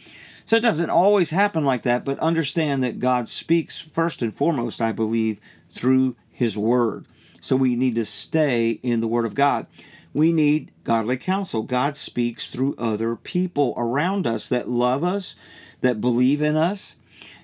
so 0.48 0.56
it 0.56 0.62
doesn't 0.62 0.88
always 0.88 1.28
happen 1.28 1.64
like 1.66 1.82
that, 1.82 2.06
but 2.06 2.18
understand 2.20 2.82
that 2.82 3.00
God 3.00 3.28
speaks 3.28 3.78
first 3.78 4.22
and 4.22 4.34
foremost, 4.34 4.80
I 4.80 4.92
believe, 4.92 5.38
through 5.70 6.16
His 6.30 6.56
Word. 6.56 7.04
So 7.42 7.54
we 7.54 7.76
need 7.76 7.94
to 7.96 8.06
stay 8.06 8.80
in 8.82 9.02
the 9.02 9.08
Word 9.08 9.26
of 9.26 9.34
God. 9.34 9.66
We 10.14 10.32
need 10.32 10.72
godly 10.84 11.18
counsel. 11.18 11.62
God 11.62 11.98
speaks 11.98 12.48
through 12.48 12.76
other 12.78 13.14
people 13.14 13.74
around 13.76 14.26
us 14.26 14.48
that 14.48 14.70
love 14.70 15.04
us, 15.04 15.36
that 15.82 16.00
believe 16.00 16.40
in 16.40 16.56
us, 16.56 16.96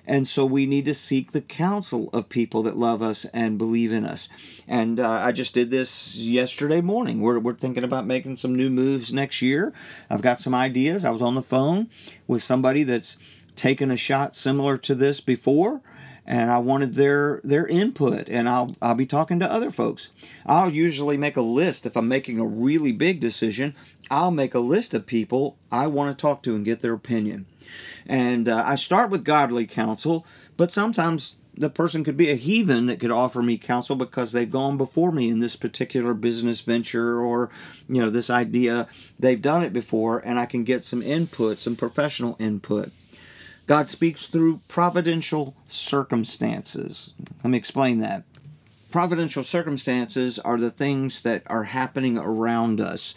and 0.07 0.27
so 0.27 0.45
we 0.45 0.65
need 0.65 0.85
to 0.85 0.93
seek 0.93 1.31
the 1.31 1.41
counsel 1.41 2.09
of 2.13 2.29
people 2.29 2.63
that 2.63 2.77
love 2.77 3.01
us 3.01 3.25
and 3.25 3.57
believe 3.57 3.91
in 3.91 4.05
us. 4.05 4.29
And 4.67 4.99
uh, 4.99 5.09
I 5.09 5.31
just 5.31 5.53
did 5.53 5.71
this 5.71 6.15
yesterday 6.15 6.81
morning. 6.81 7.21
We're, 7.21 7.39
we're 7.39 7.53
thinking 7.53 7.83
about 7.83 8.05
making 8.05 8.37
some 8.37 8.55
new 8.55 8.69
moves 8.69 9.11
next 9.13 9.41
year. 9.41 9.73
I've 10.09 10.21
got 10.21 10.39
some 10.39 10.55
ideas. 10.55 11.05
I 11.05 11.11
was 11.11 11.21
on 11.21 11.35
the 11.35 11.41
phone 11.41 11.89
with 12.27 12.41
somebody 12.43 12.83
that's 12.83 13.17
taken 13.55 13.91
a 13.91 13.97
shot 13.97 14.35
similar 14.35 14.77
to 14.79 14.95
this 14.95 15.21
before. 15.21 15.81
and 16.27 16.49
I 16.49 16.57
wanted 16.57 16.95
their 16.95 17.39
their 17.43 17.67
input 17.67 18.29
and 18.29 18.49
I'll 18.49 18.75
I'll 18.81 18.95
be 18.95 19.05
talking 19.05 19.39
to 19.39 19.51
other 19.51 19.69
folks. 19.71 20.09
I'll 20.45 20.71
usually 20.71 21.17
make 21.17 21.37
a 21.37 21.41
list 21.41 21.85
if 21.85 21.95
I'm 21.95 22.07
making 22.07 22.39
a 22.39 22.45
really 22.45 22.91
big 22.91 23.19
decision, 23.19 23.75
I'll 24.09 24.31
make 24.31 24.55
a 24.55 24.59
list 24.59 24.93
of 24.93 25.05
people 25.05 25.57
I 25.71 25.87
want 25.87 26.17
to 26.17 26.21
talk 26.21 26.41
to 26.43 26.55
and 26.55 26.65
get 26.65 26.81
their 26.81 26.93
opinion. 26.93 27.45
And 28.05 28.47
uh, 28.47 28.63
I 28.65 28.75
start 28.75 29.09
with 29.09 29.23
godly 29.23 29.65
counsel, 29.65 30.25
but 30.57 30.71
sometimes 30.71 31.37
the 31.57 31.69
person 31.69 32.03
could 32.03 32.17
be 32.17 32.29
a 32.29 32.35
heathen 32.35 32.87
that 32.87 32.99
could 32.99 33.11
offer 33.11 33.41
me 33.41 33.57
counsel 33.57 33.95
because 33.95 34.31
they've 34.31 34.51
gone 34.51 34.77
before 34.77 35.11
me 35.11 35.29
in 35.29 35.39
this 35.39 35.55
particular 35.55 36.13
business 36.13 36.61
venture 36.61 37.19
or 37.19 37.49
you 37.87 38.01
know 38.01 38.09
this 38.09 38.29
idea 38.29 38.89
they've 39.17 39.41
done 39.41 39.63
it 39.63 39.71
before 39.71 40.19
and 40.19 40.37
i 40.37 40.45
can 40.45 40.65
get 40.65 40.83
some 40.83 41.01
input 41.01 41.57
some 41.57 41.73
professional 41.77 42.35
input 42.39 42.91
God 43.67 43.89
speaks 43.89 44.27
through 44.27 44.61
providential 44.67 45.55
circumstances. 45.67 47.13
Let 47.43 47.49
me 47.49 47.57
explain 47.57 47.99
that. 47.99 48.23
Providential 48.91 49.43
circumstances 49.43 50.37
are 50.37 50.59
the 50.59 50.69
things 50.69 51.23
that 51.23 51.41
are 51.47 51.63
happening 51.63 52.17
around 52.17 52.79
us, 52.79 53.15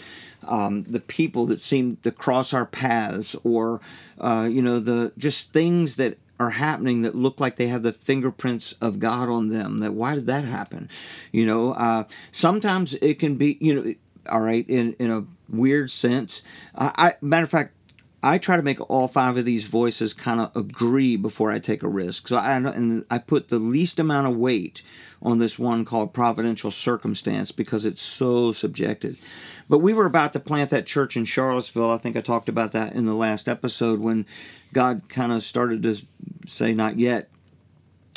um, 0.49 0.85
the 0.85 1.01
people 1.01 1.47
that 1.47 1.61
seem 1.61 1.97
to 2.03 2.11
cross 2.11 2.53
our 2.53 2.67
paths, 2.67 3.37
or 3.45 3.81
uh, 4.21 4.49
you 4.51 4.63
know 4.63 4.81
the 4.81 5.13
just 5.17 5.53
things 5.53 5.97
that 5.97 6.19
are 6.41 6.51
happening 6.51 7.03
that 7.03 7.15
look 7.15 7.41
like 7.41 7.57
they 7.57 7.67
have 7.67 7.83
the 7.83 7.93
fingerprints 7.93 8.73
of 8.81 8.99
God 8.99 9.29
on 9.29 9.49
them. 9.51 9.81
That 9.81 9.95
why 9.95 10.15
did 10.15 10.27
that 10.27 10.45
happen? 10.45 10.89
You 11.33 11.47
know, 11.47 11.73
uh, 11.73 12.05
sometimes 12.33 12.95
it 12.95 13.19
can 13.19 13.37
be 13.37 13.59
you 13.61 13.75
know, 13.75 13.95
all 14.29 14.41
right, 14.41 14.65
in 14.69 14.95
in 14.95 15.11
a 15.11 15.25
weird 15.49 15.91
sense. 15.91 16.43
I 16.75 17.15
matter 17.21 17.45
of 17.45 17.51
fact, 17.51 17.75
I 18.23 18.39
try 18.39 18.57
to 18.57 18.63
make 18.63 18.81
all 18.91 19.07
five 19.07 19.37
of 19.37 19.45
these 19.45 19.67
voices 19.67 20.13
kind 20.13 20.41
of 20.41 20.57
agree 20.57 21.17
before 21.17 21.53
I 21.53 21.59
take 21.59 21.83
a 21.83 21.89
risk. 21.89 22.29
So 22.29 22.37
I 22.37 22.57
and 22.57 23.05
I 23.11 23.19
put 23.19 23.49
the 23.49 23.59
least 23.59 23.99
amount 23.99 24.27
of 24.27 24.37
weight 24.37 24.83
on 25.23 25.39
this 25.39 25.59
one 25.59 25.85
called 25.85 26.15
providential 26.15 26.71
circumstance 26.71 27.53
because 27.53 27.85
it's 27.85 28.03
so 28.03 28.53
subjective. 28.53 29.25
But 29.69 29.79
we 29.79 29.93
were 29.93 30.07
about 30.07 30.33
to 30.33 30.41
plant 30.41 30.71
that 30.71 30.87
church 30.87 31.17
in 31.17 31.25
Charlottesville. 31.25 31.91
I 31.91 31.99
think 31.99 32.17
I 32.17 32.21
talked 32.21 32.49
about 32.49 32.73
that 32.73 32.95
in 32.95 33.07
the 33.07 33.15
last 33.15 33.49
episode 33.49 34.01
when 34.01 34.27
God 34.73 35.03
kind 35.09 35.33
of 35.33 35.43
started 35.43 35.83
to 35.83 35.97
say 36.47 36.73
not 36.73 36.99
yet, 36.99 37.29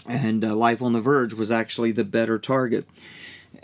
and 0.07 0.43
uh, 0.43 0.55
Life 0.55 0.81
on 0.81 0.93
the 0.93 1.01
Verge 1.01 1.33
was 1.33 1.51
actually 1.51 1.91
the 1.91 2.05
better 2.05 2.39
target. 2.39 2.85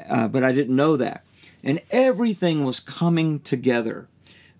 Uh, 0.09 0.27
but 0.27 0.43
I 0.43 0.51
didn't 0.51 0.75
know 0.75 0.97
that, 0.97 1.23
and 1.63 1.79
everything 1.91 2.65
was 2.65 2.79
coming 2.79 3.39
together 3.39 4.07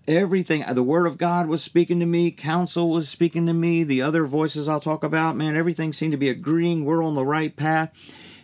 everything 0.07 0.63
the 0.73 0.81
word 0.81 1.05
of 1.05 1.17
god 1.17 1.47
was 1.47 1.61
speaking 1.61 1.99
to 1.99 2.05
me 2.05 2.31
counsel 2.31 2.89
was 2.89 3.09
speaking 3.09 3.45
to 3.45 3.53
me 3.53 3.83
the 3.83 4.01
other 4.01 4.25
voices 4.25 4.67
i'll 4.67 4.79
talk 4.79 5.03
about 5.03 5.35
man 5.35 5.57
everything 5.57 5.91
seemed 5.91 6.13
to 6.13 6.17
be 6.17 6.29
agreeing 6.29 6.85
we're 6.85 7.03
on 7.03 7.15
the 7.15 7.25
right 7.25 7.57
path 7.57 7.93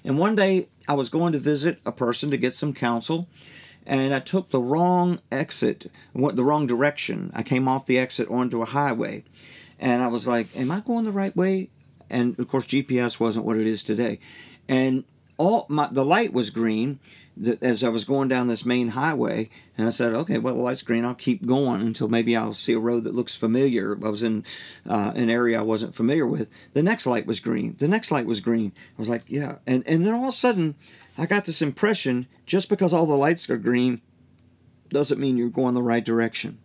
and 0.04 0.18
one 0.18 0.36
day 0.36 0.68
i 0.88 0.94
was 0.94 1.10
going 1.10 1.34
to 1.34 1.40
visit 1.40 1.80
a 1.86 1.92
person 1.92 2.32
to 2.32 2.38
get 2.38 2.54
some 2.54 2.74
counsel 2.74 3.28
and 3.86 4.14
i 4.14 4.20
took 4.20 4.50
the 4.50 4.62
wrong 4.62 5.20
exit 5.32 5.92
went 6.14 6.36
the 6.36 6.44
wrong 6.44 6.68
direction. 6.68 7.32
I 7.34 7.44
came 7.44 7.68
off 7.68 7.86
the 7.86 7.98
exit 7.98 8.30
onto 8.30 8.62
a 8.62 8.66
highway 8.66 9.24
and 9.80 10.02
i 10.02 10.08
was 10.08 10.28
like 10.28 10.48
am 10.56 10.72
i 10.72 10.80
going 10.80 11.06
the 11.06 11.12
right 11.12 11.36
way? 11.36 11.70
And 12.10 12.38
of 12.40 12.48
course 12.48 12.66
gps 12.66 13.20
wasn't 13.20 13.46
what 13.46 13.58
it 13.58 13.68
is 13.68 13.84
today. 13.84 14.20
And 14.70 15.04
all 15.38 15.66
my 15.70 15.88
the 15.92 16.06
light 16.06 16.34
was 16.34 16.50
green 16.50 17.00
as 17.62 17.84
I 17.84 17.90
was 17.90 18.06
going 18.06 18.28
down 18.28 18.48
this 18.48 18.66
main 18.66 18.90
highway, 18.90 19.50
and 19.78 19.88
I 19.88 19.90
said, 19.90 20.14
"Okay, 20.14 20.38
well, 20.38 20.56
the 20.56 20.62
light's 20.62 20.84
green. 20.84 21.06
I'll 21.06 21.16
keep 21.16 21.46
going 21.46 21.82
until 21.82 22.08
maybe 22.08 22.36
I'll 22.36 22.54
see 22.54 22.74
a 22.74 22.80
road 22.80 23.04
that 23.06 23.16
looks 23.16 23.36
familiar." 23.36 23.98
I 24.04 24.10
was 24.10 24.24
in 24.24 24.46
uh, 24.88 25.14
an 25.16 25.30
area 25.30 25.60
I 25.60 25.64
wasn't 25.64 25.96
familiar 25.96 26.28
with. 26.28 26.50
The 26.74 26.84
next 26.84 27.06
light 27.06 27.26
was 27.26 27.40
green. 27.40 27.76
The 27.78 27.88
next 27.88 28.12
light 28.12 28.28
was 28.28 28.40
green. 28.40 28.72
I 28.78 29.02
was 29.02 29.10
like, 29.10 29.24
"Yeah," 29.28 29.58
and 29.66 29.84
and 29.88 30.06
then 30.06 30.14
all 30.14 30.24
of 30.24 30.30
a 30.30 30.38
sudden, 30.38 30.76
I 31.18 31.26
got 31.26 31.46
this 31.46 31.62
impression: 31.62 32.28
just 32.46 32.70
because 32.70 32.94
all 32.94 33.06
the 33.06 33.16
lights 33.16 33.50
are 33.50 33.58
green, 33.58 34.02
doesn't 34.90 35.20
mean 35.20 35.38
you're 35.38 35.50
going 35.50 35.74
the 35.74 35.82
right 35.82 36.06
direction. 36.06 36.60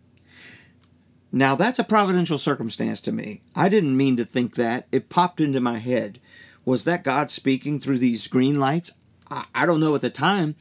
Now 1.31 1.55
that's 1.55 1.79
a 1.79 1.83
providential 1.83 2.37
circumstance 2.37 3.01
to 3.01 3.11
me. 3.11 3.41
I 3.55 3.69
didn't 3.69 3.97
mean 3.97 4.17
to 4.17 4.25
think 4.25 4.55
that. 4.55 4.87
It 4.91 5.09
popped 5.09 5.41
into 5.41 5.59
my 5.59 5.77
head. 5.77 6.19
Was 6.65 6.83
that 6.83 7.03
God 7.03 7.31
speaking 7.31 7.79
through 7.79 7.99
these 7.99 8.27
green 8.27 8.59
lights? 8.59 8.93
I, 9.31 9.65
don't 9.65 9.79
know 9.79 9.95
at 9.95 10.01
the 10.01 10.09
time. 10.09 10.55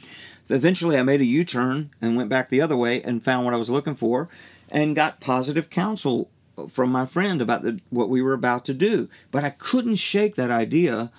Eventually, 0.48 0.98
I 0.98 1.02
made 1.02 1.20
a 1.20 1.26
U 1.26 1.44
turn 1.44 1.90
and 2.00 2.16
went 2.16 2.28
back 2.28 2.48
the 2.48 2.60
other 2.60 2.76
way 2.76 3.02
and 3.02 3.22
found 3.22 3.44
what 3.44 3.54
I 3.54 3.58
was 3.58 3.70
looking 3.70 3.94
for 3.94 4.28
and 4.70 4.96
got 4.96 5.20
positive 5.20 5.70
counsel 5.70 6.30
from 6.68 6.90
my 6.90 7.06
friend 7.06 7.40
about 7.40 7.62
the, 7.62 7.80
what 7.90 8.08
we 8.08 8.22
were 8.22 8.32
about 8.32 8.64
to 8.66 8.74
do. 8.74 9.08
But 9.30 9.44
I 9.44 9.50
couldn't 9.50 9.96
shake 9.96 10.34
that 10.34 10.50
idea. 10.50 11.10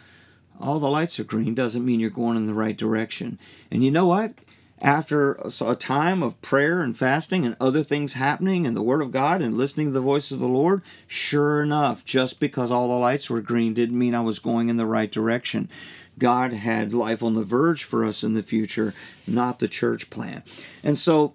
All 0.60 0.80
the 0.80 0.90
lights 0.90 1.20
are 1.20 1.24
green 1.24 1.56
doesn't 1.56 1.86
mean 1.86 2.00
you're 2.00 2.10
going 2.10 2.36
in 2.36 2.48
the 2.48 2.54
right 2.54 2.76
direction. 2.76 3.40
And 3.72 3.84
you 3.84 3.92
know 3.92 4.08
what? 4.08 4.34
After 4.82 5.34
a 5.34 5.76
time 5.76 6.24
of 6.24 6.42
prayer 6.42 6.82
and 6.82 6.98
fasting 6.98 7.46
and 7.46 7.56
other 7.60 7.84
things 7.84 8.14
happening 8.14 8.66
and 8.66 8.78
the 8.78 8.82
Word 8.82 9.02
of 9.02 9.12
God 9.12 9.42
and 9.42 9.58
listening 9.58 9.88
to 9.88 9.94
the 9.94 10.02
voice 10.02 10.32
of 10.32 10.40
the 10.40 10.48
Lord, 10.48 10.82
sure 11.06 11.62
enough, 11.62 12.06
just 12.06 12.40
because 12.40 12.72
all 12.72 12.88
the 12.88 12.96
lights 12.96 13.30
were 13.30 13.42
green 13.42 13.74
didn't 13.74 14.00
mean 14.00 14.16
I 14.16 14.22
was 14.22 14.40
going 14.40 14.70
in 14.70 14.78
the 14.78 14.86
right 14.86 15.12
direction. 15.12 15.70
God 16.20 16.54
had 16.54 16.94
life 16.94 17.24
on 17.24 17.34
the 17.34 17.44
verge 17.44 17.84
for 17.84 18.04
us 18.06 18.24
in 18.24 18.34
the 18.34 18.44
future, 18.44 18.94
not 19.26 19.60
the 19.60 19.68
church 19.68 20.10
plan. 20.10 20.44
And 20.84 20.98
so, 20.98 21.34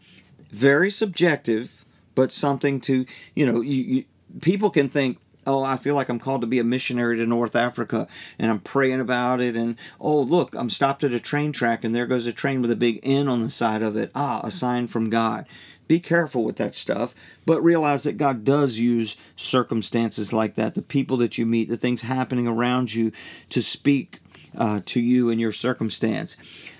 very 0.50 0.90
subjective, 0.90 1.84
but 2.14 2.30
something 2.30 2.80
to, 2.82 3.04
you 3.34 3.46
know, 3.46 3.60
you, 3.60 3.82
you, 3.82 4.04
people 4.40 4.70
can 4.70 4.88
think, 4.88 5.18
oh, 5.46 5.62
I 5.62 5.76
feel 5.76 5.94
like 5.94 6.08
I'm 6.08 6.18
called 6.18 6.40
to 6.40 6.46
be 6.46 6.58
a 6.58 6.64
missionary 6.64 7.16
to 7.18 7.26
North 7.26 7.56
Africa 7.56 8.06
and 8.38 8.50
I'm 8.50 8.60
praying 8.60 9.00
about 9.00 9.40
it. 9.40 9.56
And 9.56 9.76
oh, 10.00 10.20
look, 10.20 10.54
I'm 10.54 10.70
stopped 10.70 11.04
at 11.04 11.12
a 11.12 11.20
train 11.20 11.52
track 11.52 11.84
and 11.84 11.94
there 11.94 12.06
goes 12.06 12.26
a 12.26 12.32
train 12.32 12.62
with 12.62 12.70
a 12.70 12.76
big 12.76 13.00
N 13.02 13.28
on 13.28 13.42
the 13.42 13.50
side 13.50 13.82
of 13.82 13.96
it. 13.96 14.10
Ah, 14.14 14.40
a 14.44 14.50
sign 14.50 14.86
from 14.86 15.10
God. 15.10 15.46
Be 15.86 16.00
careful 16.00 16.44
with 16.44 16.56
that 16.56 16.74
stuff, 16.74 17.14
but 17.44 17.62
realize 17.62 18.04
that 18.04 18.16
God 18.16 18.42
does 18.42 18.78
use 18.78 19.16
circumstances 19.36 20.32
like 20.32 20.54
that, 20.54 20.74
the 20.74 20.82
people 20.82 21.18
that 21.18 21.36
you 21.36 21.44
meet, 21.44 21.68
the 21.68 21.76
things 21.76 22.02
happening 22.02 22.48
around 22.48 22.94
you 22.94 23.12
to 23.50 23.60
speak 23.60 24.20
uh, 24.56 24.80
to 24.86 25.00
you 25.00 25.28
in 25.30 25.38
your 25.38 25.52
circumstance. 25.52 26.36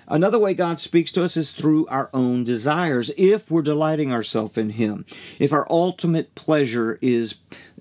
Another 0.06 0.38
way 0.38 0.52
God 0.52 0.80
speaks 0.80 1.10
to 1.12 1.24
us 1.24 1.36
is 1.36 1.52
through 1.52 1.86
our 1.86 2.10
own 2.12 2.44
desires, 2.44 3.10
if 3.16 3.50
we're 3.50 3.62
delighting 3.62 4.12
ourselves 4.12 4.58
in 4.58 4.70
Him. 4.70 5.06
If 5.38 5.52
our 5.52 5.66
ultimate 5.70 6.34
pleasure 6.34 6.98
is 7.00 7.36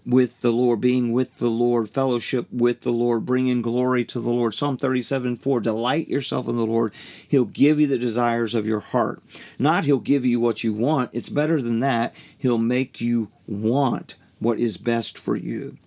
with 0.06 0.42
the 0.42 0.52
Lord, 0.52 0.82
being 0.82 1.12
with 1.12 1.38
the 1.38 1.50
Lord, 1.50 1.90
fellowship 1.90 2.48
with 2.52 2.82
the 2.82 2.92
Lord, 2.92 3.26
bringing 3.26 3.62
glory 3.62 4.04
to 4.06 4.20
the 4.20 4.30
Lord. 4.30 4.54
Psalm 4.54 4.78
37 4.78 5.38
4 5.38 5.60
Delight 5.60 6.08
yourself 6.08 6.48
in 6.48 6.56
the 6.56 6.66
Lord. 6.66 6.94
He'll 7.28 7.46
give 7.46 7.80
you 7.80 7.88
the 7.88 7.98
desires 7.98 8.56
of 8.56 8.66
your 8.66 8.82
heart. 8.82 9.22
Not 9.60 9.86
He'll 9.86 10.00
give 10.00 10.26
you 10.26 10.40
what 10.40 10.64
you 10.64 10.74
want, 10.74 11.10
it's 11.14 11.30
better 11.30 11.62
than 11.62 11.80
that. 11.82 12.16
He'll 12.38 12.58
make 12.58 13.02
you 13.02 13.30
want 13.48 14.16
what 14.40 14.60
is 14.60 14.78
best 14.78 15.18
for 15.18 15.36
you. 15.36 15.78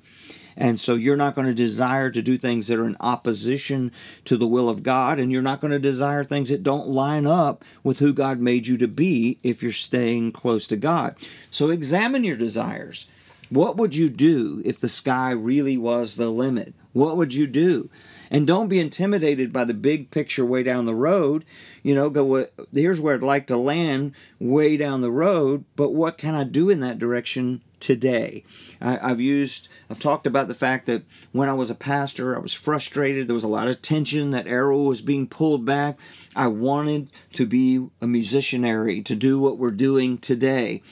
And 0.57 0.81
so 0.81 0.95
you're 0.95 1.17
not 1.17 1.35
going 1.35 1.47
to 1.47 1.55
desire 1.55 2.11
to 2.11 2.23
do 2.23 2.39
things 2.39 2.69
that 2.69 2.79
are 2.79 2.87
in 2.87 2.97
opposition 3.01 3.93
to 4.25 4.37
the 4.37 4.47
will 4.47 4.71
of 4.71 4.83
God, 4.83 5.19
and 5.19 5.31
you're 5.31 5.43
not 5.43 5.61
going 5.61 5.73
to 5.73 5.79
desire 5.79 6.25
things 6.25 6.49
that 6.49 6.63
don't 6.63 6.89
line 6.89 7.27
up 7.27 7.65
with 7.83 7.99
who 7.99 8.15
God 8.15 8.41
made 8.41 8.67
you 8.67 8.79
to 8.79 8.89
be 8.89 9.39
if 9.43 9.63
you're 9.63 9.73
staying 9.73 10.33
close 10.33 10.67
to 10.69 10.77
God. 10.77 11.15
So 11.51 11.71
examine 11.71 12.25
your 12.25 12.37
desires. 12.37 13.07
What 13.51 13.77
would 13.77 13.95
you 13.95 14.09
do 14.09 14.63
if 14.65 14.81
the 14.81 14.89
sky 14.89 15.31
really 15.31 15.77
was 15.77 16.17
the 16.17 16.31
limit? 16.31 16.75
What 16.93 17.17
would 17.17 17.35
you 17.35 17.47
do? 17.47 17.91
And 18.31 18.47
don't 18.47 18.69
be 18.69 18.81
intimidated 18.81 19.53
by 19.53 19.65
the 19.65 19.75
big 19.75 20.11
picture 20.11 20.45
way 20.45 20.63
down 20.65 20.87
the 20.87 20.95
road. 20.95 21.45
You 21.83 21.95
know, 21.95 22.11
go, 22.11 22.49
here's 22.73 23.01
where 23.01 23.15
I'd 23.15 23.23
like 23.23 23.47
to 23.49 23.57
land 23.57 24.15
way 24.41 24.77
down 24.77 25.01
the 25.01 25.13
road, 25.13 25.65
but 25.77 25.91
what 25.91 26.19
can 26.19 26.35
I 26.35 26.43
do 26.43 26.71
in 26.71 26.81
that 26.81 26.99
direction 26.99 27.63
today. 27.81 28.45
I, 28.81 29.09
have 29.09 29.21
used, 29.21 29.69
I've 29.91 30.01
talked 30.01 30.27
about 30.27 30.49
the 30.49 30.55
fact 30.55 30.87
that 30.87 31.03
when 31.33 31.49
I 31.49 31.55
was 31.55 31.71
a 31.71 31.75
pastor, 31.75 32.37
I 32.37 32.41
was 32.41 32.53
frustrated. 32.53 33.27
There 33.27 33.35
was 33.35 33.45
a 33.45 33.49
lot 33.49 33.69
of 33.69 33.83
tension. 33.83 34.31
That 34.31 34.47
arrow 34.47 34.83
was 34.83 35.01
being 35.01 35.27
pulled 35.27 35.65
back. 35.65 35.99
I 36.35 36.49
wanted 36.49 37.11
to 37.35 37.47
be 37.47 37.77
a 37.77 38.07
musicianary, 38.07 39.05
to 39.07 39.15
do 39.15 39.39
what 39.39 39.59
we're 39.59 39.71
doing 39.71 40.19
today. 40.19 40.83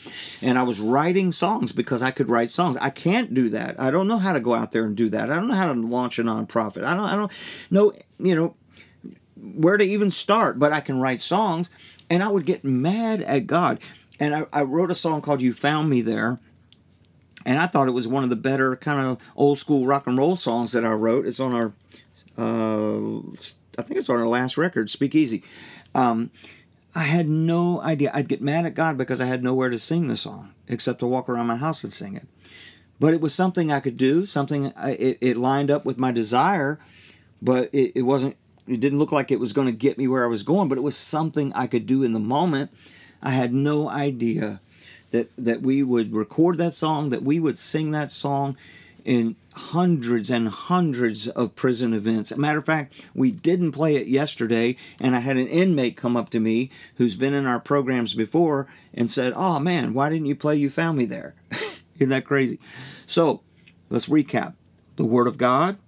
And 0.41 0.59
I 0.59 0.63
was 0.63 0.81
writing 0.81 1.33
songs 1.33 1.73
because 1.73 2.03
I 2.03 2.11
could 2.11 2.29
write 2.29 2.51
songs. 2.51 2.77
I 2.79 2.91
can't 2.91 3.35
do 3.35 3.51
that. 3.51 3.79
I 3.79 3.91
don't 3.91 4.09
know 4.09 4.19
how 4.19 4.33
to 4.33 4.41
go 4.41 4.55
out 4.55 4.73
there 4.73 4.87
and 4.87 4.97
do 4.97 5.09
that. 5.11 5.31
I 5.31 5.37
don't 5.37 5.49
know 5.49 5.55
how 5.55 5.73
to 5.73 5.81
launch 5.81 6.19
a 6.19 6.23
nonprofit. 6.23 6.85
I 6.85 6.95
don't, 6.95 7.05
I 7.05 7.17
don't 7.17 7.33
know, 7.71 7.93
you 8.19 8.35
know, 8.35 8.57
where 9.37 9.77
to 9.77 9.85
even 9.85 10.11
start, 10.11 10.59
but 10.59 10.73
I 10.73 10.81
can 10.81 11.01
write 11.01 11.21
songs. 11.21 11.71
And 12.09 12.23
I 12.23 12.29
would 12.29 12.47
get 12.47 12.65
mad 12.65 13.23
at 13.23 13.47
God. 13.47 13.81
And 14.21 14.35
I, 14.35 14.47
I 14.53 14.63
wrote 14.63 14.91
a 14.91 14.95
song 14.95 15.23
called 15.23 15.43
You 15.43 15.53
Found 15.53 15.91
Me 15.91 16.01
There 16.01 16.39
and 17.45 17.59
I 17.59 17.67
thought 17.67 17.89
it 17.89 17.93
was 17.93 18.09
one 18.09 18.25
of 18.25 18.31
the 18.31 18.37
better 18.37 18.77
kind 18.77 19.01
of 19.01 19.21
old 19.37 19.59
school 19.59 19.87
rock 19.87 20.07
and 20.07 20.17
roll 20.17 20.37
songs 20.37 20.73
that 20.73 20.85
I 20.85 20.93
wrote. 20.93 21.27
It's 21.27 21.41
on 21.41 21.53
our, 21.53 21.73
uh, 22.39 23.19
I 23.79 23.83
think 23.83 23.99
it's 23.99 24.09
on 24.09 24.19
our 24.19 24.27
last 24.27 24.57
record, 24.57 24.91
Speak 24.91 25.15
Easy. 25.15 25.43
Um, 25.95 26.31
I 26.95 27.03
had 27.03 27.29
no 27.29 27.81
idea. 27.83 28.11
I'd 28.15 28.29
get 28.29 28.41
mad 28.41 28.67
at 28.67 28.75
God 28.75 28.97
because 28.97 29.21
I 29.21 29.27
had 29.27 29.43
nowhere 29.43 29.69
to 29.71 29.79
sing 29.79 30.09
the 30.09 30.17
song 30.17 30.55
except 30.69 31.01
to 31.01 31.07
walk 31.07 31.29
around 31.29 31.47
my 31.47 31.57
house 31.57 31.85
and 31.85 31.93
sing 31.93 32.15
it. 32.17 32.27
but 33.01 33.13
it 33.15 33.21
was 33.21 33.35
something 33.35 33.73
I 33.73 33.81
could 33.81 33.97
do. 33.97 34.27
Something 34.27 34.73
I, 34.77 34.93
it, 34.93 35.19
it 35.21 35.37
lined 35.37 35.71
up 35.71 35.85
with 35.85 35.99
my 35.99 36.13
desire, 36.13 36.79
but 37.43 37.69
it, 37.73 37.93
it 37.97 38.03
wasn't. 38.03 38.37
It 38.67 38.81
didn't 38.81 38.99
look 38.99 39.13
like 39.13 39.31
it 39.31 39.41
was 39.41 39.53
going 39.53 39.67
to 39.67 39.73
get 39.77 39.99
me 39.99 40.09
where 40.09 40.25
I 40.25 40.29
was 40.29 40.43
going, 40.43 40.69
but 40.71 40.79
it 40.79 40.83
was 40.83 40.97
something 40.97 41.53
I 41.53 41.67
could 41.67 41.87
do 41.87 42.03
in 42.03 42.15
the 42.15 42.21
moment. 42.21 42.71
I 43.23 43.31
had 43.31 43.53
no 43.53 43.91
idea 43.91 44.61
that 45.15 45.31
that 45.39 45.63
we 45.63 45.83
would 45.83 46.13
record 46.13 46.59
that 46.59 46.75
song, 46.75 47.11
that 47.11 47.23
we 47.23 47.39
would 47.39 47.57
sing 47.57 47.93
that 47.93 48.11
song 48.11 48.57
in 49.05 49.37
hundreds 49.55 50.29
and 50.29 50.49
hundreds 50.49 51.29
of 51.29 51.55
prison 51.55 51.95
events. 51.95 52.33
As 52.33 52.39
a 52.39 52.41
matter 52.41 52.59
of 52.59 52.67
fact, 52.67 53.07
we 53.15 53.31
didn't 53.31 53.71
play 53.71 53.95
it 53.95 54.09
yesterday, 54.09 54.77
and 55.01 55.15
I 55.15 55.21
had 55.21 55.37
an 55.37 55.47
inmate 55.47 55.97
come 55.97 56.17
up 56.17 56.31
to 56.31 56.41
me 56.41 56.69
who's 56.97 57.15
been 57.15 57.33
in 57.33 57.47
our 57.47 57.61
programs 57.61 58.15
before 58.15 58.67
and 58.93 59.09
said, 59.09 59.33
Oh 59.37 59.61
man, 59.61 59.95
why 59.95 60.11
didn't 60.11 60.27
you 60.27 60.35
play 60.35 60.57
You 60.57 60.69
Found 60.71 60.99
Me 60.99 61.05
There? 61.05 61.35
Isn't 61.97 62.09
that 62.09 62.25
crazy? 62.25 62.59
So 63.07 63.43
let's 63.91 64.09
recap 64.09 64.55
the 64.97 65.05
Word 65.05 65.29
of 65.29 65.39
God. 65.39 65.79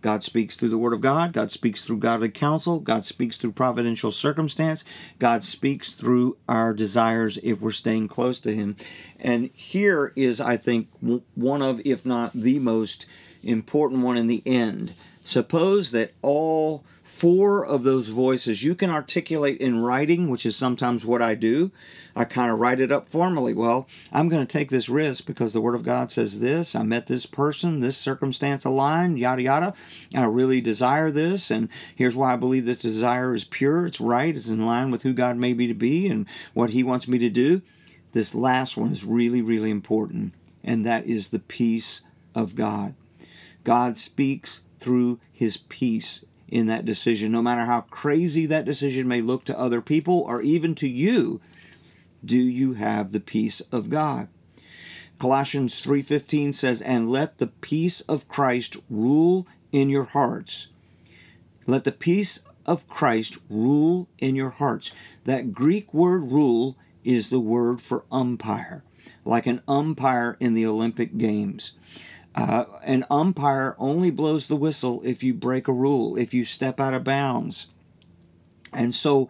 God 0.00 0.22
speaks 0.22 0.56
through 0.56 0.68
the 0.68 0.78
Word 0.78 0.92
of 0.92 1.00
God. 1.00 1.32
God 1.32 1.50
speaks 1.50 1.84
through 1.84 1.98
godly 1.98 2.28
counsel. 2.28 2.78
God 2.78 3.04
speaks 3.04 3.36
through 3.36 3.52
providential 3.52 4.10
circumstance. 4.10 4.84
God 5.18 5.42
speaks 5.42 5.92
through 5.92 6.36
our 6.48 6.72
desires 6.72 7.38
if 7.42 7.60
we're 7.60 7.70
staying 7.72 8.08
close 8.08 8.40
to 8.40 8.54
Him. 8.54 8.76
And 9.18 9.50
here 9.54 10.12
is, 10.14 10.40
I 10.40 10.56
think, 10.56 10.88
one 11.34 11.62
of, 11.62 11.80
if 11.84 12.06
not 12.06 12.32
the 12.32 12.58
most 12.58 13.06
important 13.42 14.02
one 14.02 14.16
in 14.16 14.26
the 14.26 14.42
end. 14.46 14.94
Suppose 15.24 15.90
that 15.90 16.12
all 16.22 16.84
four 17.18 17.66
of 17.66 17.82
those 17.82 18.06
voices 18.06 18.62
you 18.62 18.76
can 18.76 18.90
articulate 18.90 19.60
in 19.60 19.82
writing, 19.82 20.30
which 20.30 20.46
is 20.46 20.54
sometimes 20.54 21.04
what 21.04 21.20
I 21.20 21.34
do. 21.34 21.72
I 22.14 22.24
kind 22.24 22.48
of 22.48 22.60
write 22.60 22.78
it 22.78 22.92
up 22.92 23.08
formally. 23.08 23.52
Well, 23.54 23.88
I'm 24.12 24.28
going 24.28 24.46
to 24.46 24.52
take 24.52 24.70
this 24.70 24.88
risk 24.88 25.26
because 25.26 25.52
the 25.52 25.60
Word 25.60 25.74
of 25.74 25.82
God 25.82 26.12
says 26.12 26.38
this. 26.38 26.76
I 26.76 26.84
met 26.84 27.08
this 27.08 27.26
person, 27.26 27.80
this 27.80 27.96
circumstance 27.96 28.64
aligned, 28.64 29.18
yada, 29.18 29.42
yada. 29.42 29.74
I 30.14 30.26
really 30.26 30.60
desire 30.60 31.10
this, 31.10 31.50
and 31.50 31.68
here's 31.96 32.14
why 32.14 32.34
I 32.34 32.36
believe 32.36 32.66
this 32.66 32.78
desire 32.78 33.34
is 33.34 33.42
pure, 33.42 33.86
it's 33.88 34.00
right, 34.00 34.36
it's 34.36 34.48
in 34.48 34.64
line 34.64 34.92
with 34.92 35.02
who 35.02 35.12
God 35.12 35.36
made 35.36 35.56
me 35.56 35.66
to 35.66 35.74
be 35.74 36.06
and 36.06 36.24
what 36.54 36.70
He 36.70 36.84
wants 36.84 37.08
me 37.08 37.18
to 37.18 37.28
do. 37.28 37.62
This 38.12 38.32
last 38.32 38.76
one 38.76 38.92
is 38.92 39.04
really, 39.04 39.42
really 39.42 39.72
important, 39.72 40.34
and 40.62 40.86
that 40.86 41.04
is 41.06 41.30
the 41.30 41.40
peace 41.40 42.02
of 42.36 42.54
God. 42.54 42.94
God 43.64 43.98
speaks 43.98 44.62
through 44.78 45.18
His 45.32 45.56
peace 45.56 46.24
in 46.48 46.66
that 46.66 46.84
decision, 46.84 47.32
no 47.32 47.42
matter 47.42 47.64
how 47.64 47.82
crazy 47.82 48.46
that 48.46 48.64
decision 48.64 49.06
may 49.06 49.20
look 49.20 49.44
to 49.44 49.58
other 49.58 49.80
people 49.80 50.20
or 50.20 50.42
even 50.42 50.74
to 50.76 50.88
you. 50.88 51.40
Do 52.24 52.36
you 52.36 52.72
have 52.74 53.12
the 53.12 53.20
peace 53.20 53.60
of 53.72 53.90
God? 53.90 54.28
Colossians 55.18 55.80
3:15 55.80 56.52
says, 56.52 56.80
"And 56.80 57.10
let 57.10 57.38
the 57.38 57.48
peace 57.48 58.00
of 58.02 58.28
Christ 58.28 58.76
rule 58.88 59.46
in 59.72 59.88
your 59.90 60.04
hearts." 60.04 60.68
Let 61.66 61.84
the 61.84 61.92
peace 61.92 62.40
of 62.64 62.88
Christ 62.88 63.38
rule 63.50 64.08
in 64.18 64.36
your 64.36 64.50
hearts. 64.50 64.90
That 65.24 65.52
Greek 65.52 65.92
word 65.92 66.30
rule 66.30 66.76
is 67.04 67.28
the 67.28 67.40
word 67.40 67.80
for 67.80 68.04
umpire, 68.10 68.84
like 69.24 69.46
an 69.46 69.60
umpire 69.66 70.36
in 70.40 70.54
the 70.54 70.66
Olympic 70.66 71.18
Games. 71.18 71.72
Uh, 72.38 72.64
an 72.84 73.04
umpire 73.10 73.74
only 73.80 74.12
blows 74.12 74.46
the 74.46 74.54
whistle 74.54 75.02
if 75.04 75.24
you 75.24 75.34
break 75.34 75.66
a 75.66 75.72
rule, 75.72 76.16
if 76.16 76.32
you 76.32 76.44
step 76.44 76.78
out 76.78 76.94
of 76.94 77.02
bounds. 77.02 77.66
And 78.72 78.94
so, 78.94 79.28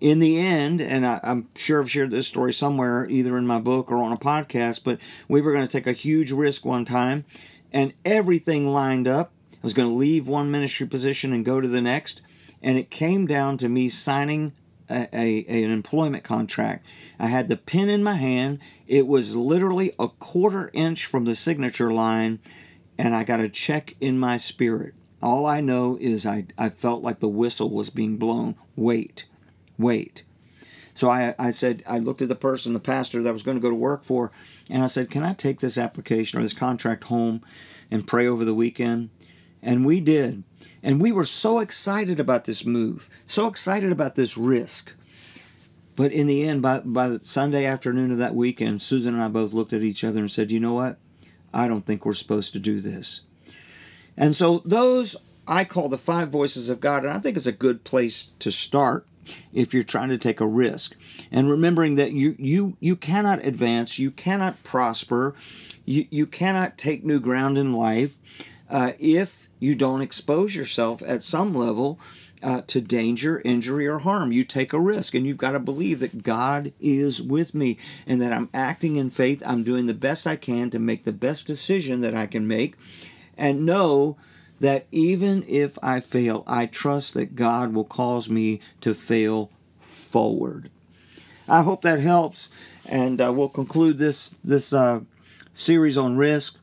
in 0.00 0.20
the 0.20 0.38
end, 0.38 0.80
and 0.80 1.04
I, 1.04 1.18
am 1.24 1.48
sure 1.56 1.82
I've 1.82 1.90
shared 1.90 2.12
this 2.12 2.28
story 2.28 2.52
somewhere, 2.52 3.08
either 3.10 3.36
in 3.36 3.44
my 3.44 3.58
book 3.58 3.90
or 3.90 3.96
on 3.96 4.12
a 4.12 4.16
podcast, 4.16 4.84
but 4.84 5.00
we 5.26 5.40
were 5.40 5.52
going 5.52 5.66
to 5.66 5.72
take 5.72 5.88
a 5.88 5.92
huge 5.92 6.30
risk 6.30 6.64
one 6.64 6.84
time, 6.84 7.24
and 7.72 7.92
everything 8.04 8.68
lined 8.68 9.08
up. 9.08 9.32
I 9.54 9.58
was 9.64 9.74
going 9.74 9.88
to 9.88 9.94
leave 9.96 10.28
one 10.28 10.48
ministry 10.48 10.86
position 10.86 11.32
and 11.32 11.44
go 11.44 11.60
to 11.60 11.66
the 11.66 11.80
next, 11.80 12.22
and 12.62 12.78
it 12.78 12.88
came 12.88 13.26
down 13.26 13.56
to 13.56 13.68
me 13.68 13.88
signing 13.88 14.52
a, 14.90 15.08
a, 15.12 15.64
an 15.64 15.70
employment 15.70 16.24
contract. 16.24 16.86
I 17.18 17.26
had 17.26 17.48
the 17.48 17.56
pen 17.56 17.88
in 17.88 18.02
my 18.02 18.14
hand. 18.14 18.60
It 18.86 19.06
was 19.06 19.34
literally 19.34 19.92
a 19.98 20.08
quarter 20.08 20.70
inch 20.72 21.06
from 21.06 21.24
the 21.24 21.34
signature 21.34 21.92
line, 21.92 22.40
and 22.96 23.14
I 23.14 23.24
got 23.24 23.40
a 23.40 23.48
check 23.48 23.96
in 24.00 24.18
my 24.18 24.36
spirit. 24.36 24.94
All 25.22 25.46
I 25.46 25.60
know 25.60 25.96
is 26.00 26.24
I, 26.24 26.46
I 26.56 26.68
felt 26.68 27.02
like 27.02 27.20
the 27.20 27.28
whistle 27.28 27.70
was 27.70 27.90
being 27.90 28.16
blown. 28.16 28.54
Wait, 28.76 29.26
wait. 29.76 30.22
So 30.94 31.08
I, 31.08 31.34
I 31.38 31.50
said, 31.50 31.84
I 31.86 31.98
looked 31.98 32.22
at 32.22 32.28
the 32.28 32.34
person, 32.34 32.72
the 32.72 32.80
pastor 32.80 33.22
that 33.22 33.28
I 33.28 33.32
was 33.32 33.44
going 33.44 33.56
to 33.56 33.62
go 33.62 33.70
to 33.70 33.74
work 33.74 34.04
for, 34.04 34.32
and 34.68 34.82
I 34.82 34.86
said, 34.86 35.10
Can 35.10 35.22
I 35.22 35.32
take 35.32 35.60
this 35.60 35.78
application 35.78 36.38
or 36.38 36.42
this 36.42 36.52
contract 36.52 37.04
home 37.04 37.42
and 37.90 38.06
pray 38.06 38.26
over 38.26 38.44
the 38.44 38.54
weekend? 38.54 39.10
And 39.62 39.86
we 39.86 40.00
did. 40.00 40.44
And 40.82 41.00
we 41.00 41.12
were 41.12 41.24
so 41.24 41.58
excited 41.58 42.20
about 42.20 42.44
this 42.44 42.64
move, 42.64 43.10
so 43.26 43.46
excited 43.46 43.90
about 43.92 44.14
this 44.14 44.36
risk. 44.36 44.92
But 45.96 46.12
in 46.12 46.28
the 46.28 46.44
end, 46.44 46.62
by, 46.62 46.80
by 46.80 47.08
the 47.08 47.20
Sunday 47.20 47.64
afternoon 47.64 48.12
of 48.12 48.18
that 48.18 48.34
weekend, 48.34 48.80
Susan 48.80 49.14
and 49.14 49.22
I 49.22 49.28
both 49.28 49.52
looked 49.52 49.72
at 49.72 49.82
each 49.82 50.04
other 50.04 50.20
and 50.20 50.30
said, 50.30 50.52
You 50.52 50.60
know 50.60 50.74
what? 50.74 50.98
I 51.52 51.66
don't 51.66 51.84
think 51.84 52.04
we're 52.04 52.14
supposed 52.14 52.52
to 52.52 52.60
do 52.60 52.80
this. 52.80 53.22
And 54.16 54.36
so 54.36 54.62
those 54.64 55.16
I 55.48 55.64
call 55.64 55.88
the 55.88 55.98
five 55.98 56.28
voices 56.28 56.68
of 56.68 56.80
God, 56.80 57.04
and 57.04 57.12
I 57.12 57.18
think 57.18 57.36
it's 57.36 57.46
a 57.46 57.52
good 57.52 57.82
place 57.82 58.30
to 58.38 58.52
start 58.52 59.06
if 59.52 59.72
you're 59.72 59.82
trying 59.82 60.10
to 60.10 60.18
take 60.18 60.40
a 60.40 60.46
risk. 60.46 60.94
And 61.30 61.50
remembering 61.50 61.94
that 61.96 62.12
you 62.12 62.36
you 62.38 62.76
you 62.80 62.96
cannot 62.96 63.44
advance, 63.44 63.98
you 63.98 64.10
cannot 64.10 64.62
prosper, 64.62 65.34
you, 65.84 66.06
you 66.10 66.26
cannot 66.26 66.76
take 66.76 67.04
new 67.04 67.18
ground 67.18 67.56
in 67.56 67.72
life 67.72 68.18
uh, 68.68 68.92
if 68.98 69.47
you 69.58 69.74
don't 69.74 70.02
expose 70.02 70.54
yourself 70.54 71.02
at 71.06 71.22
some 71.22 71.54
level 71.54 71.98
uh, 72.42 72.62
to 72.68 72.80
danger, 72.80 73.42
injury, 73.44 73.86
or 73.86 73.98
harm. 73.98 74.32
You 74.32 74.44
take 74.44 74.72
a 74.72 74.80
risk, 74.80 75.14
and 75.14 75.26
you've 75.26 75.36
got 75.36 75.52
to 75.52 75.60
believe 75.60 76.00
that 76.00 76.22
God 76.22 76.72
is 76.80 77.20
with 77.20 77.54
me 77.54 77.78
and 78.06 78.20
that 78.20 78.32
I'm 78.32 78.48
acting 78.54 78.96
in 78.96 79.10
faith. 79.10 79.42
I'm 79.44 79.64
doing 79.64 79.86
the 79.86 79.94
best 79.94 80.26
I 80.26 80.36
can 80.36 80.70
to 80.70 80.78
make 80.78 81.04
the 81.04 81.12
best 81.12 81.46
decision 81.46 82.00
that 82.00 82.14
I 82.14 82.26
can 82.26 82.46
make, 82.46 82.76
and 83.36 83.66
know 83.66 84.16
that 84.60 84.86
even 84.90 85.44
if 85.46 85.78
I 85.82 86.00
fail, 86.00 86.44
I 86.46 86.66
trust 86.66 87.14
that 87.14 87.36
God 87.36 87.72
will 87.72 87.84
cause 87.84 88.28
me 88.28 88.60
to 88.80 88.94
fail 88.94 89.50
forward. 89.80 90.70
I 91.48 91.62
hope 91.62 91.82
that 91.82 92.00
helps, 92.00 92.50
and 92.86 93.20
uh, 93.20 93.32
we'll 93.32 93.48
conclude 93.48 93.98
this 93.98 94.34
this 94.44 94.72
uh, 94.72 95.00
series 95.52 95.96
on 95.96 96.16
risk 96.16 96.58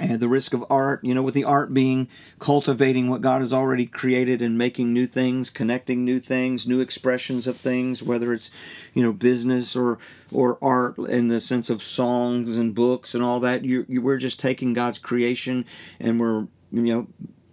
and 0.00 0.18
the 0.18 0.28
risk 0.28 0.54
of 0.54 0.64
art, 0.70 1.04
you 1.04 1.14
know, 1.14 1.22
with 1.22 1.34
the 1.34 1.44
art 1.44 1.74
being 1.74 2.08
cultivating 2.38 3.08
what 3.08 3.20
God 3.20 3.42
has 3.42 3.52
already 3.52 3.86
created 3.86 4.40
and 4.40 4.56
making 4.56 4.92
new 4.92 5.06
things, 5.06 5.50
connecting 5.50 6.04
new 6.04 6.18
things, 6.18 6.66
new 6.66 6.80
expressions 6.80 7.46
of 7.46 7.56
things, 7.56 8.02
whether 8.02 8.32
it's, 8.32 8.50
you 8.94 9.02
know, 9.02 9.12
business 9.12 9.76
or 9.76 9.98
or 10.32 10.58
art 10.62 10.96
in 10.98 11.28
the 11.28 11.40
sense 11.40 11.68
of 11.68 11.82
songs 11.82 12.56
and 12.56 12.74
books 12.74 13.14
and 13.14 13.22
all 13.22 13.40
that. 13.40 13.64
You, 13.64 13.84
you 13.88 14.00
we're 14.00 14.16
just 14.16 14.40
taking 14.40 14.72
God's 14.72 14.98
creation 14.98 15.66
and 16.00 16.18
we're 16.18 16.46
you 16.72 16.82
know 16.82 17.06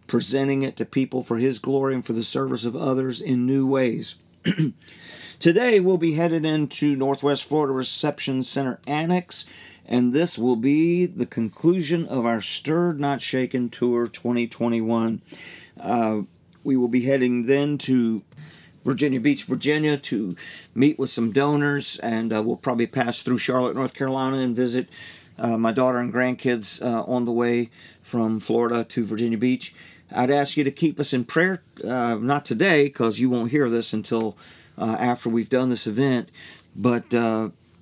presenting 0.07 0.63
it 0.63 0.77
to 0.77 0.85
people 0.85 1.23
for 1.23 1.37
His 1.37 1.59
glory 1.59 1.93
and 1.93 2.05
for 2.05 2.13
the 2.13 2.23
service 2.23 2.63
of 2.63 2.75
others 2.75 3.19
in 3.19 3.45
new 3.45 3.67
ways. 3.67 4.15
Today 5.39 5.81
we'll 5.81 5.97
be 5.97 6.13
headed 6.13 6.45
into 6.45 6.95
Northwest 6.95 7.43
Florida 7.43 7.73
Reception 7.73 8.41
Center 8.41 8.79
Annex 8.87 9.43
and 9.87 10.13
this 10.13 10.37
will 10.37 10.57
be 10.57 11.05
the 11.05 11.25
conclusion 11.25 12.05
of 12.07 12.25
our 12.25 12.41
Stirred 12.41 12.99
Not 12.99 13.21
Shaken 13.21 13.69
Tour 13.69 14.07
2021. 14.07 15.21
Uh, 15.79 16.21
we 16.63 16.75
will 16.75 16.89
be 16.89 17.03
heading 17.03 17.45
then 17.45 17.77
to 17.79 18.21
Virginia 18.83 19.19
Beach, 19.19 19.45
Virginia 19.45 19.97
to 19.97 20.35
meet 20.75 20.99
with 20.99 21.09
some 21.09 21.31
donors, 21.31 21.97
and 21.99 22.33
uh, 22.33 22.43
we'll 22.43 22.57
probably 22.57 22.87
pass 22.87 23.21
through 23.21 23.37
Charlotte, 23.37 23.75
North 23.75 23.93
Carolina, 23.93 24.37
and 24.37 24.55
visit 24.55 24.89
uh, 25.39 25.57
my 25.57 25.71
daughter 25.71 25.99
and 25.99 26.13
grandkids 26.13 26.81
uh, 26.81 27.03
on 27.03 27.25
the 27.25 27.31
way 27.31 27.69
from 28.01 28.39
Florida 28.39 28.83
to 28.83 29.05
Virginia 29.05 29.37
Beach. 29.37 29.73
I'd 30.11 30.31
ask 30.31 30.57
you 30.57 30.63
to 30.63 30.71
keep 30.71 30.99
us 30.99 31.13
in 31.13 31.25
prayer, 31.25 31.61
uh, 31.83 32.15
not 32.15 32.43
today, 32.43 32.85
because 32.85 33.19
you 33.19 33.29
won't 33.29 33.51
hear 33.51 33.69
this 33.69 33.93
until 33.93 34.37
uh, 34.77 34.97
after 34.99 35.29
we've 35.29 35.49
done 35.49 35.69
this 35.69 35.87
event, 35.87 36.29
but 36.75 37.13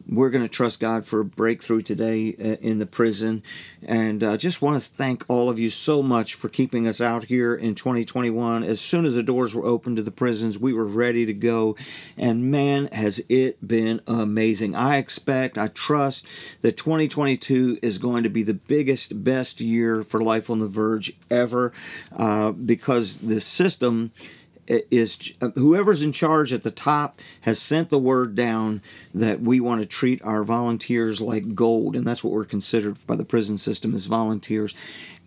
we're 0.07 0.29
going 0.29 0.43
to 0.43 0.49
trust 0.49 0.79
God 0.79 1.05
for 1.05 1.19
a 1.19 1.25
breakthrough 1.25 1.81
today 1.81 2.35
uh, 2.39 2.57
in 2.61 2.79
the 2.79 2.85
prison. 2.85 3.43
And 3.83 4.23
uh, 4.23 4.37
just 4.37 4.61
want 4.61 4.81
to 4.81 4.89
thank 4.89 5.25
all 5.27 5.49
of 5.49 5.59
you 5.59 5.69
so 5.69 6.03
much 6.03 6.35
for 6.35 6.49
keeping 6.49 6.87
us 6.87 7.01
out 7.01 7.25
here 7.25 7.55
in 7.55 7.75
2021. 7.75 8.63
As 8.63 8.79
soon 8.79 9.05
as 9.05 9.15
the 9.15 9.23
doors 9.23 9.55
were 9.55 9.65
open 9.65 9.95
to 9.95 10.03
the 10.03 10.11
prisons, 10.11 10.57
we 10.57 10.73
were 10.73 10.85
ready 10.85 11.25
to 11.25 11.33
go. 11.33 11.75
And 12.17 12.51
man, 12.51 12.87
has 12.91 13.19
it 13.29 13.65
been 13.65 14.01
amazing. 14.07 14.75
I 14.75 14.97
expect, 14.97 15.57
I 15.57 15.67
trust 15.67 16.25
that 16.61 16.77
2022 16.77 17.79
is 17.81 17.97
going 17.97 18.23
to 18.23 18.29
be 18.29 18.43
the 18.43 18.53
biggest, 18.53 19.23
best 19.23 19.61
year 19.61 20.03
for 20.03 20.21
Life 20.21 20.49
on 20.49 20.59
the 20.59 20.67
Verge 20.67 21.13
ever 21.29 21.73
uh, 22.15 22.51
because 22.51 23.17
the 23.17 23.41
system 23.41 24.11
is 24.67 25.33
whoever's 25.55 26.01
in 26.01 26.11
charge 26.11 26.51
at 26.51 26.63
the 26.63 26.71
top 26.71 27.19
has 27.41 27.59
sent 27.59 27.89
the 27.89 27.99
word 27.99 28.35
down 28.35 28.81
that 29.13 29.41
we 29.41 29.59
want 29.59 29.81
to 29.81 29.85
treat 29.85 30.21
our 30.23 30.43
volunteers 30.43 31.21
like 31.21 31.53
gold 31.53 31.95
and 31.95 32.05
that's 32.05 32.23
what 32.23 32.33
we're 32.33 32.45
considered 32.45 32.97
by 33.05 33.15
the 33.15 33.25
prison 33.25 33.57
system 33.57 33.93
as 33.93 34.05
volunteers. 34.05 34.73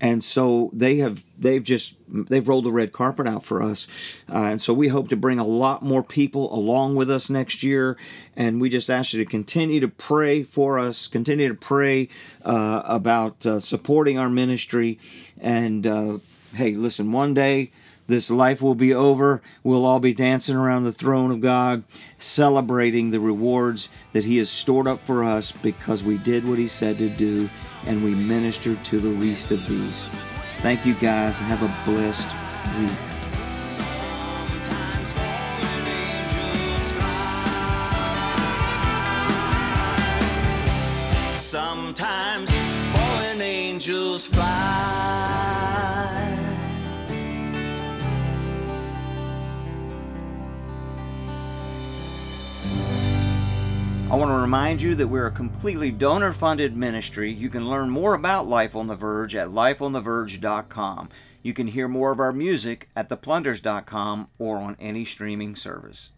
And 0.01 0.23
so 0.23 0.71
they 0.73 0.99
have 0.99 1.25
they've 1.39 1.63
just 1.63 1.95
they've 2.09 2.47
rolled 2.47 2.65
the 2.65 2.73
red 2.73 2.93
carpet 2.93 3.27
out 3.27 3.45
for 3.45 3.63
us 3.63 3.87
uh, 4.29 4.45
and 4.45 4.61
so 4.61 4.73
we 4.73 4.89
hope 4.89 5.09
to 5.09 5.17
bring 5.17 5.39
a 5.39 5.47
lot 5.47 5.83
more 5.83 6.03
people 6.03 6.55
along 6.55 6.95
with 6.95 7.11
us 7.11 7.29
next 7.29 7.63
year 7.63 7.97
and 8.37 8.61
we 8.61 8.69
just 8.69 8.89
ask 8.89 9.13
you 9.13 9.23
to 9.23 9.29
continue 9.29 9.81
to 9.81 9.89
pray 9.89 10.43
for 10.43 10.79
us 10.79 11.09
continue 11.09 11.49
to 11.49 11.55
pray 11.55 12.09
uh, 12.45 12.83
about 12.85 13.45
uh, 13.45 13.59
supporting 13.59 14.19
our 14.19 14.31
ministry 14.31 14.99
and 15.41 15.87
uh, 15.87 16.19
hey 16.55 16.73
listen 16.73 17.11
one 17.13 17.35
day 17.35 17.71
this 18.09 18.31
life 18.31 18.61
will 18.61 18.75
be 18.75 18.93
over. 18.93 19.41
We'll 19.63 19.87
all 19.87 20.01
be 20.01 20.15
dancing 20.15 20.57
around 20.57 20.85
the 20.85 20.93
throne 20.93 21.31
of 21.31 21.41
God, 21.41 21.85
celebrating 22.19 23.11
the 23.11 23.21
rewards 23.21 23.89
that 24.13 24.25
He 24.25 24.39
has 24.39 24.51
stored 24.51 24.89
up 24.89 25.01
for 25.01 25.23
us 25.23 25.53
because 25.53 26.03
we 26.03 26.19
did 26.19 26.49
what 26.49 26.59
He 26.59 26.67
said 26.67 26.99
to 26.99 27.09
do 27.09 27.49
and 27.87 28.03
we 28.03 28.15
ministered 28.15 28.83
to 28.87 28.99
the 28.99 29.09
least 29.09 29.53
of 29.53 29.65
these. 29.69 30.05
Thank 30.61 30.85
you 30.85 30.95
guys 30.95 31.39
and 31.39 31.47
have 31.47 31.63
a 31.63 31.91
blessed 31.91 32.29
week. 32.81 33.08
I 54.11 54.17
want 54.17 54.31
to 54.31 54.37
remind 54.37 54.81
you 54.81 54.95
that 54.95 55.07
we're 55.07 55.27
a 55.27 55.31
completely 55.31 55.91
donor 55.91 56.33
funded 56.33 56.75
ministry. 56.75 57.31
You 57.31 57.51
can 57.51 57.69
learn 57.69 57.91
more 57.91 58.15
about 58.15 58.47
Life 58.47 58.75
on 58.75 58.87
the 58.87 58.97
Verge 58.97 59.37
at 59.37 59.49
lifeontheverge.com. 59.49 61.11
You 61.43 61.53
can 61.53 61.67
hear 61.67 61.89
more 61.89 62.11
of 62.11 62.19
our 62.19 62.33
music 62.33 62.89
at 62.97 63.11
theplunders.com 63.11 64.31
or 64.39 64.57
on 64.57 64.79
any 64.81 65.05
streaming 65.05 65.55
service. 65.55 66.11